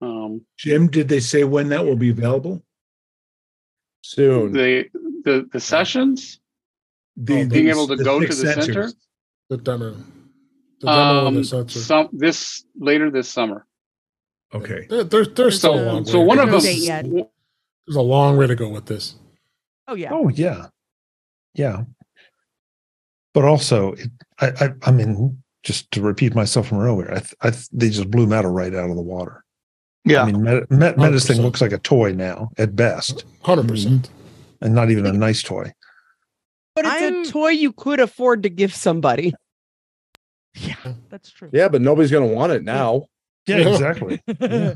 [0.00, 2.62] Um, Jim, did they say when that will be available?
[4.02, 4.52] Soon.
[4.52, 4.88] The
[5.24, 6.40] the the sessions.
[7.16, 8.64] The, being the, able to go to the sensors.
[8.64, 8.92] center.
[9.50, 9.96] The demo.
[10.80, 11.78] The demo um, the sensor.
[11.80, 13.66] Some this later this summer.
[14.54, 14.86] Okay.
[14.88, 16.60] There, there's there's still so, a long so one of them.
[16.60, 19.16] There's a long way to go with this.
[19.88, 20.10] Oh yeah.
[20.12, 20.66] Oh yeah.
[21.54, 21.84] Yeah.
[23.34, 24.10] But also, it,
[24.40, 28.26] I, I, I mean, just to repeat myself from earlier, I, I, they just blew
[28.26, 29.44] Meta right out of the water.
[30.06, 30.22] Yeah.
[30.22, 33.26] I mean, Meta, Meta, Meta's thing looks like a toy now at best.
[33.44, 33.66] 100%.
[33.66, 34.12] Mm-hmm.
[34.62, 35.70] And not even a nice toy.
[36.74, 37.22] But it's I'm...
[37.22, 39.34] a toy you could afford to give somebody.
[40.54, 41.50] Yeah, that's true.
[41.52, 43.04] Yeah, but nobody's going to want it now.
[43.46, 44.22] Yeah, exactly.
[44.40, 44.74] yeah.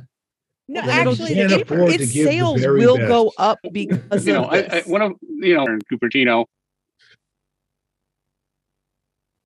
[0.69, 3.09] No, actually, it, its sales will best.
[3.09, 6.45] go up because you know, I, I, one of you know, Cupertino,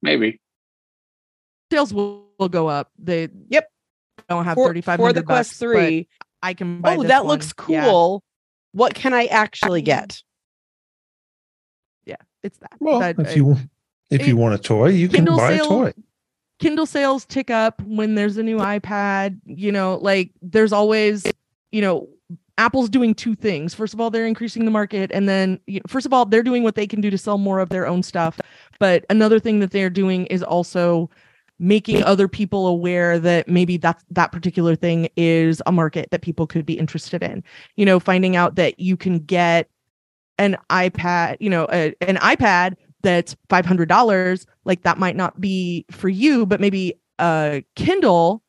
[0.02, 0.40] maybe
[1.70, 2.90] sales will, will go up.
[2.98, 3.70] They yep
[4.28, 6.08] don't have thirty five for the Quest bucks, Three.
[6.42, 6.80] I can.
[6.84, 7.34] oh, that one.
[7.34, 8.22] looks cool.
[8.24, 8.76] Yeah.
[8.76, 10.22] What can I actually get?
[12.04, 12.72] Yeah, it's that.
[12.78, 13.56] Well, that, if you
[14.10, 16.02] if it, you want a toy, you can buy sale, a toy.
[16.58, 19.40] Kindle sales tick up when there's a new iPad.
[19.46, 21.26] You know, like there's always,
[21.72, 22.08] you know,
[22.58, 23.74] Apple's doing two things.
[23.74, 26.42] First of all, they're increasing the market, and then you know, first of all, they're
[26.42, 28.38] doing what they can do to sell more of their own stuff.
[28.78, 31.10] But another thing that they're doing is also
[31.58, 36.46] making other people aware that maybe that that particular thing is a market that people
[36.46, 37.42] could be interested in.
[37.76, 39.68] You know, finding out that you can get
[40.38, 46.08] an iPad, you know, a, an iPad that's $500 like that might not be for
[46.08, 48.42] you but maybe a kindle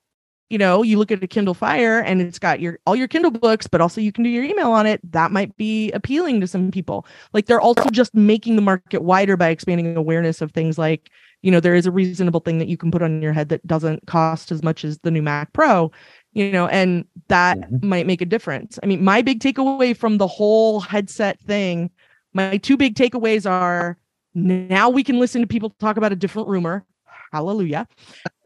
[0.49, 3.31] you know you look at a kindle fire and it's got your all your kindle
[3.31, 6.47] books but also you can do your email on it that might be appealing to
[6.47, 10.77] some people like they're also just making the market wider by expanding awareness of things
[10.77, 11.09] like
[11.41, 13.65] you know there is a reasonable thing that you can put on your head that
[13.65, 15.91] doesn't cost as much as the new mac pro
[16.33, 17.87] you know and that mm-hmm.
[17.87, 21.89] might make a difference i mean my big takeaway from the whole headset thing
[22.33, 23.97] my two big takeaways are
[24.37, 26.85] now we can listen to people talk about a different rumor.
[27.33, 27.87] Hallelujah.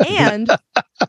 [0.08, 0.50] And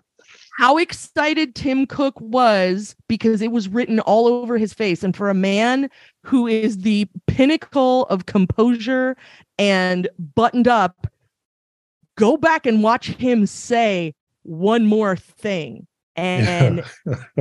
[0.59, 5.05] how excited Tim Cook was because it was written all over his face.
[5.05, 5.89] And for a man
[6.25, 9.17] who is the pinnacle of composure
[9.57, 11.07] and buttoned up,
[12.17, 15.87] go back and watch him say one more thing.
[16.15, 16.85] And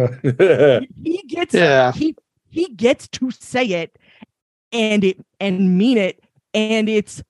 [1.03, 1.91] he gets yeah.
[1.91, 2.15] he
[2.49, 3.97] he gets to say it
[4.71, 7.21] and it and mean it and it's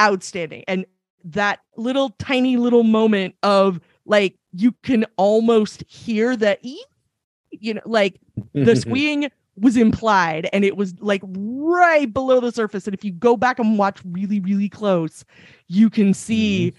[0.00, 0.64] outstanding.
[0.66, 0.86] And
[1.24, 6.58] that little tiny little moment of like you can almost hear that
[7.50, 8.20] you know like
[8.54, 12.86] the squeeing was implied and it was like right below the surface.
[12.86, 15.24] And if you go back and watch really really close
[15.68, 16.72] you can see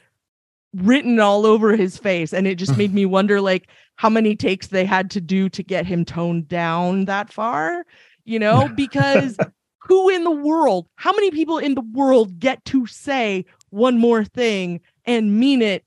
[0.76, 0.88] mm-hmm.
[0.88, 2.34] written all over his face.
[2.34, 5.64] And it just made me wonder like how many takes they had to do to
[5.64, 7.86] get him toned down that far
[8.26, 8.70] you know?
[8.76, 9.38] Because
[9.80, 14.24] who in the world, how many people in the world get to say one more
[14.24, 15.84] thing and mean it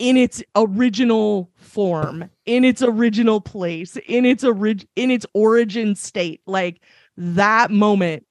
[0.00, 6.40] in its original form, in its original place, in its orig- in its origin state?
[6.46, 6.82] Like
[7.16, 8.26] that moment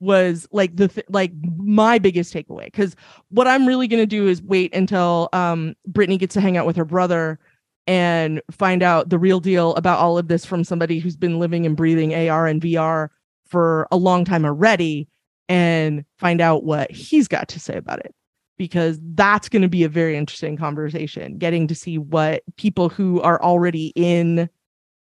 [0.00, 2.96] was like the th- like my biggest takeaway because
[3.28, 6.74] what I'm really gonna do is wait until um Brittany gets to hang out with
[6.76, 7.38] her brother
[7.86, 11.66] and find out the real deal about all of this from somebody who's been living
[11.66, 13.08] and breathing AR and VR
[13.46, 15.08] for a long time already
[15.48, 18.12] and find out what he's got to say about it
[18.58, 23.20] because that's going to be a very interesting conversation getting to see what people who
[23.22, 24.48] are already in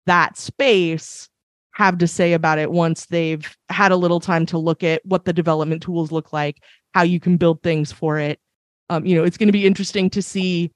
[0.05, 1.29] that space
[1.73, 5.25] have to say about it once they've had a little time to look at what
[5.25, 6.61] the development tools look like
[6.93, 8.39] how you can build things for it.
[8.89, 10.71] Um, you know it's going to be interesting to see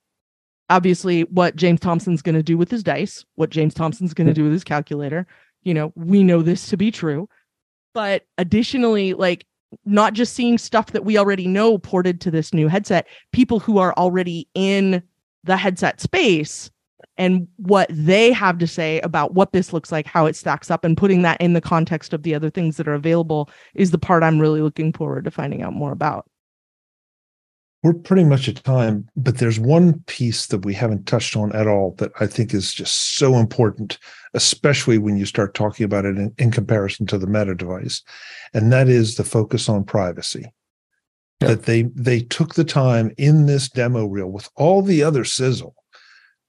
[0.69, 4.33] obviously what james thompson's going to do with his dice what james thompson's going to
[4.33, 5.25] do with his calculator.
[5.63, 7.27] You know we know this to be true.
[7.93, 9.45] But additionally like
[9.85, 13.77] not just seeing stuff that we already know ported to this new headset people who
[13.77, 15.01] are already in
[15.43, 16.69] the headset space
[17.17, 20.83] and what they have to say about what this looks like how it stacks up
[20.83, 23.97] and putting that in the context of the other things that are available is the
[23.97, 26.25] part i'm really looking forward to finding out more about
[27.84, 31.68] we're pretty much at time, but there's one piece that we haven't touched on at
[31.68, 33.99] all that I think is just so important,
[34.34, 38.01] especially when you start talking about it in, in comparison to the meta device.
[38.53, 40.45] And that is the focus on privacy.
[41.41, 41.49] Yeah.
[41.49, 45.76] That they they took the time in this demo reel with all the other sizzle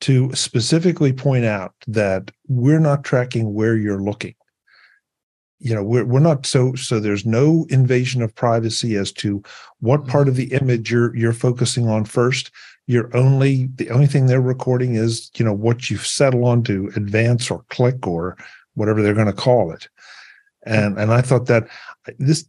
[0.03, 4.35] to specifically point out that we're not tracking where you're looking
[5.65, 9.43] you know we're, we're not so so there's no invasion of privacy as to
[9.81, 10.11] what mm-hmm.
[10.11, 12.51] part of the image you're you're focusing on first.
[12.87, 16.93] You're only the only thing they're recording is you know what you settle on to
[16.97, 18.37] advance or click or
[18.75, 19.89] whatever they're going to call it.
[20.67, 21.69] And and i thought that
[22.19, 22.47] this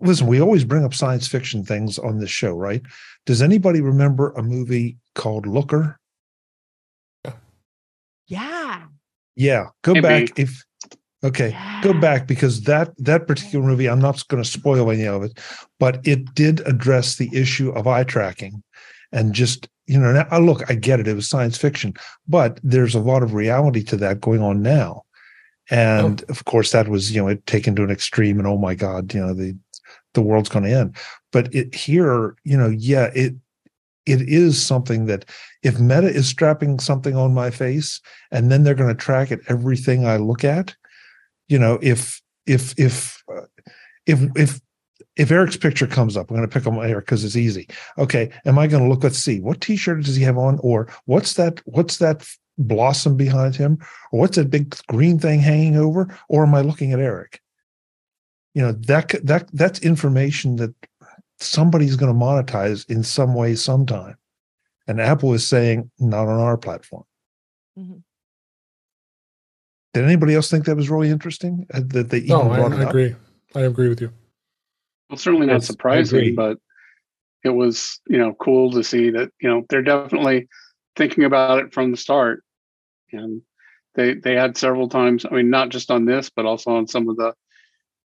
[0.00, 2.82] listen we always bring up science fiction things on this show right?
[3.26, 5.98] Does anybody remember a movie called looker?
[8.26, 8.84] Yeah.
[9.36, 9.66] Yeah.
[9.82, 10.02] Go Maybe.
[10.02, 10.65] back if
[11.26, 11.80] Okay, yeah.
[11.82, 15.38] go back because that that particular movie, I'm not going to spoil any of it,
[15.80, 18.62] but it did address the issue of eye tracking,
[19.10, 21.94] and just you know, now, look, I get it; it was science fiction,
[22.28, 25.02] but there's a lot of reality to that going on now,
[25.68, 26.30] and oh.
[26.30, 29.12] of course, that was you know it taken to an extreme, and oh my god,
[29.12, 29.56] you know the
[30.14, 30.96] the world's going to end.
[31.32, 33.34] But it here, you know, yeah, it
[34.06, 35.24] it is something that
[35.64, 38.00] if Meta is strapping something on my face,
[38.30, 40.76] and then they're going to track it everything I look at
[41.48, 43.42] you know, if if if uh,
[44.06, 44.60] if if
[45.16, 47.68] if Eric's picture comes up, I'm going to pick on Eric because it's easy.
[47.98, 49.02] Okay, am I going to look?
[49.02, 51.60] Let's see, what T-shirt does he have on, or what's that?
[51.64, 52.28] What's that
[52.58, 53.78] blossom behind him,
[54.12, 56.14] or what's that big green thing hanging over?
[56.28, 57.40] Or am I looking at Eric?
[58.54, 60.74] You know that that that's information that
[61.38, 64.16] somebody's going to monetize in some way, sometime.
[64.88, 67.04] And Apple is saying, not on our platform.
[67.78, 67.98] Mm-hmm.
[69.96, 71.66] Did anybody else think that was really interesting?
[71.72, 73.16] Uh, that they even no, I, I agree.
[73.54, 74.12] I agree with you.
[75.08, 76.58] Well, certainly not surprising, but
[77.42, 80.48] it was you know cool to see that you know they're definitely
[80.96, 82.44] thinking about it from the start,
[83.10, 83.40] and
[83.94, 85.24] they they had several times.
[85.24, 87.32] I mean, not just on this, but also on some of the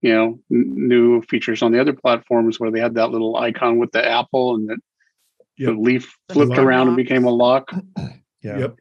[0.02, 3.78] you know n- new features on the other platforms where they had that little icon
[3.78, 4.78] with the apple and that
[5.56, 5.70] yep.
[5.70, 7.72] the leaf flipped around and became a lock.
[8.40, 8.56] Yeah.
[8.56, 8.78] Yep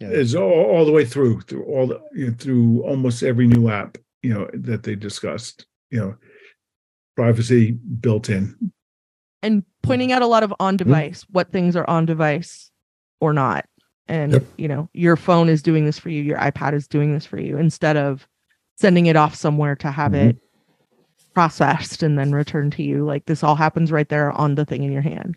[0.00, 0.10] yeah.
[0.10, 3.68] is all, all, the way through through all the you know, through almost every new
[3.68, 6.16] app you know that they discussed you know
[7.16, 8.72] privacy built in
[9.42, 11.32] and pointing out a lot of on device mm-hmm.
[11.32, 12.70] what things are on device
[13.20, 13.66] or not
[14.08, 14.44] and yep.
[14.56, 17.38] you know your phone is doing this for you your ipad is doing this for
[17.38, 18.26] you instead of
[18.76, 20.30] sending it off somewhere to have mm-hmm.
[20.30, 20.38] it
[21.34, 24.82] processed and then returned to you like this all happens right there on the thing
[24.82, 25.36] in your hand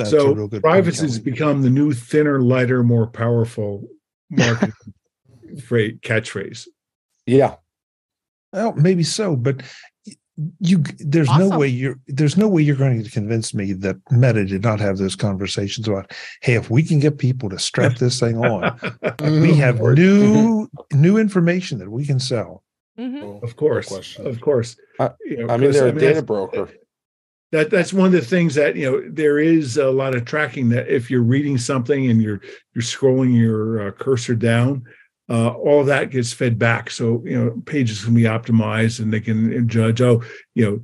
[0.00, 3.86] that's so privacy has become the new thinner, lighter, more powerful
[4.30, 4.72] market
[5.62, 6.66] phrase, catchphrase.
[7.26, 7.56] Yeah.
[8.52, 9.62] Well, maybe so, but
[10.58, 11.48] you there's awesome.
[11.50, 14.80] no way you're there's no way you're going to convince me that Meta did not
[14.80, 18.78] have those conversations about hey if we can get people to strap this thing on
[19.20, 22.62] we have new new information that we can sell
[22.98, 23.44] mm-hmm.
[23.44, 26.70] of course of course I, you know, I mean they're a data broker
[27.52, 30.68] that that's one of the things that you know there is a lot of tracking
[30.70, 32.40] that if you're reading something and you're
[32.74, 34.84] you're scrolling your uh, cursor down
[35.30, 36.90] uh, all that gets fed back.
[36.90, 40.22] So you know pages can be optimized and they can judge oh
[40.54, 40.80] you know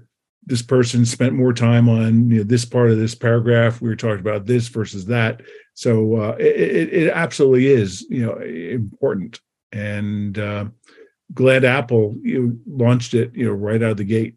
[0.48, 3.80] this person spent more time on you know, this part of this paragraph.
[3.80, 5.42] We were talking about this versus that.
[5.74, 9.40] So uh, it, it absolutely is you know important.
[9.72, 10.66] And uh,
[11.34, 14.36] glad apple you know, launched it you know right out of the gate.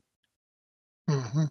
[1.07, 1.45] Mm-hmm.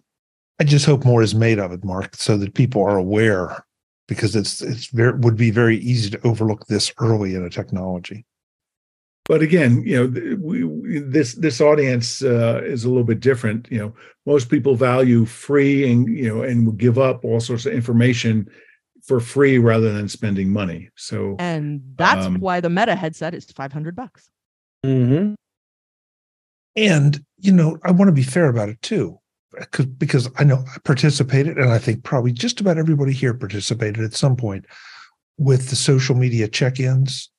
[0.59, 3.65] I just hope more is made of it, Mark, so that people are aware,
[4.07, 8.25] because it's it's very would be very easy to overlook this early in a technology.
[9.25, 13.69] But again, you know, we, we, this this audience uh, is a little bit different.
[13.71, 13.95] You know,
[14.25, 18.49] most people value free and you know and will give up all sorts of information
[19.05, 20.89] for free rather than spending money.
[20.95, 24.29] So, and that's um, why the Meta headset is five hundred bucks.
[24.85, 25.35] Mm-hmm.
[26.75, 29.19] And you know, I want to be fair about it too
[29.59, 34.03] because because I know I participated, and I think probably just about everybody here participated
[34.03, 34.65] at some point
[35.37, 37.29] with the social media check-ins.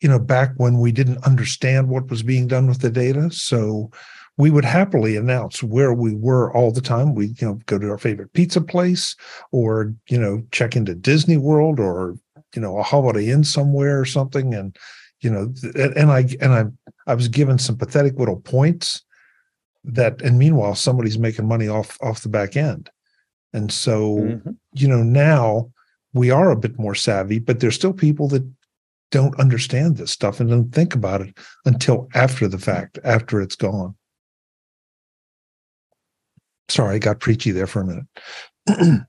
[0.00, 3.90] You know, back when we didn't understand what was being done with the data, so
[4.36, 7.16] we would happily announce where we were all the time.
[7.16, 9.16] We, you know, go to our favorite pizza place,
[9.50, 12.16] or you know, check into Disney World, or
[12.54, 14.76] you know, a Holiday Inn somewhere or something, and
[15.20, 16.64] you know, and I and I
[17.10, 19.02] I was given some pathetic little points
[19.84, 22.90] that and meanwhile somebody's making money off off the back end.
[23.52, 24.50] And so mm-hmm.
[24.74, 25.70] you know now
[26.12, 28.48] we are a bit more savvy but there's still people that
[29.10, 33.56] don't understand this stuff and don't think about it until after the fact after it's
[33.56, 33.94] gone.
[36.68, 39.06] Sorry i got preachy there for a minute.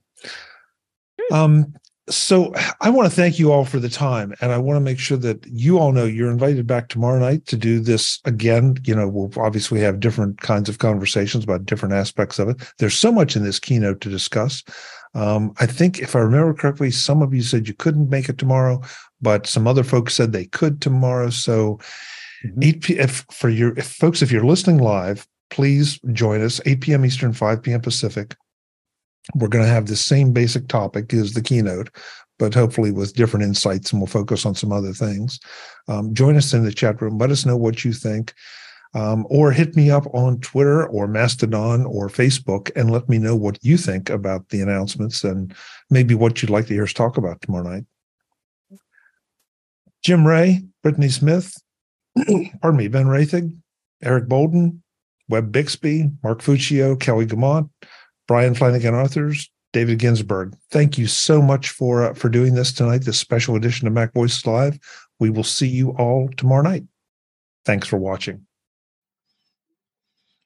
[1.30, 1.74] Um,
[2.10, 4.98] so I want to thank you all for the time, and I want to make
[4.98, 8.76] sure that you all know you're invited back tomorrow night to do this again.
[8.84, 12.72] You know, we'll obviously have different kinds of conversations about different aspects of it.
[12.78, 14.62] There's so much in this keynote to discuss.
[15.14, 18.38] Um, I think if I remember correctly, some of you said you couldn't make it
[18.38, 18.80] tomorrow,
[19.20, 21.30] but some other folks said they could tomorrow.
[21.30, 21.80] So,
[22.44, 22.62] mm-hmm.
[22.62, 26.80] 8 p- if for your if folks, if you're listening live, please join us 8
[26.80, 27.04] p.m.
[27.04, 27.80] Eastern, 5 p.m.
[27.80, 28.36] Pacific
[29.34, 31.90] we're going to have the same basic topic as the keynote,
[32.38, 35.38] but hopefully with different insights, and we'll focus on some other things.
[35.88, 37.18] Um, join us in the chat room.
[37.18, 38.34] Let us know what you think.
[38.92, 43.36] Um, or hit me up on Twitter or Mastodon or Facebook and let me know
[43.36, 45.54] what you think about the announcements and
[45.90, 47.84] maybe what you'd like to hear us talk about tomorrow night.
[50.02, 51.54] Jim Rea, Brittany Smith,
[52.60, 53.56] pardon me, Ben Roethig,
[54.02, 54.82] Eric Bolden,
[55.28, 57.70] Web Bixby, Mark Fuccio, Kelly Guimont,
[58.30, 60.56] Brian Flanagan Arthurs, David Ginsburg.
[60.70, 64.12] Thank you so much for uh, for doing this tonight, this special edition of Mac
[64.12, 64.78] Voices Live.
[65.18, 66.84] We will see you all tomorrow night.
[67.64, 68.46] Thanks for watching.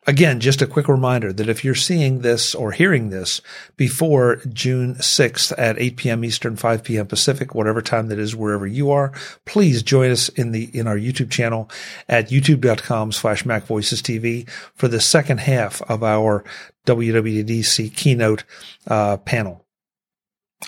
[0.07, 3.43] Again, just a quick reminder that if you're seeing this or hearing this
[3.77, 6.25] before June 6th at 8 p.m.
[6.25, 7.07] Eastern, 5 p.m.
[7.07, 9.13] Pacific, whatever time that is, wherever you are,
[9.47, 11.71] please join us in the, in our YouTube channel
[12.07, 16.45] at youtube.com slash Mac Voices TV for the second half of our
[16.87, 18.45] WWDC keynote,
[18.87, 19.65] uh, panel.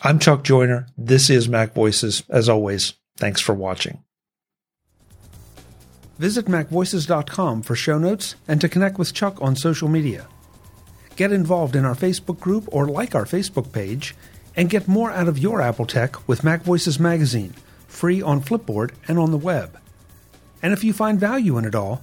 [0.02, 0.86] I'm Chuck Joiner.
[0.97, 2.22] This is Mac Voices.
[2.28, 4.02] As always, thanks for watching.
[6.18, 10.26] Visit MacVoices.com for show notes and to connect with Chuck on social media.
[11.16, 14.14] Get involved in our Facebook group or like our Facebook page,
[14.55, 17.55] and get more out of your Apple tech with Mac Voices Magazine,
[17.86, 19.78] free on Flipboard and on the web.
[20.62, 22.02] And if you find value in it all,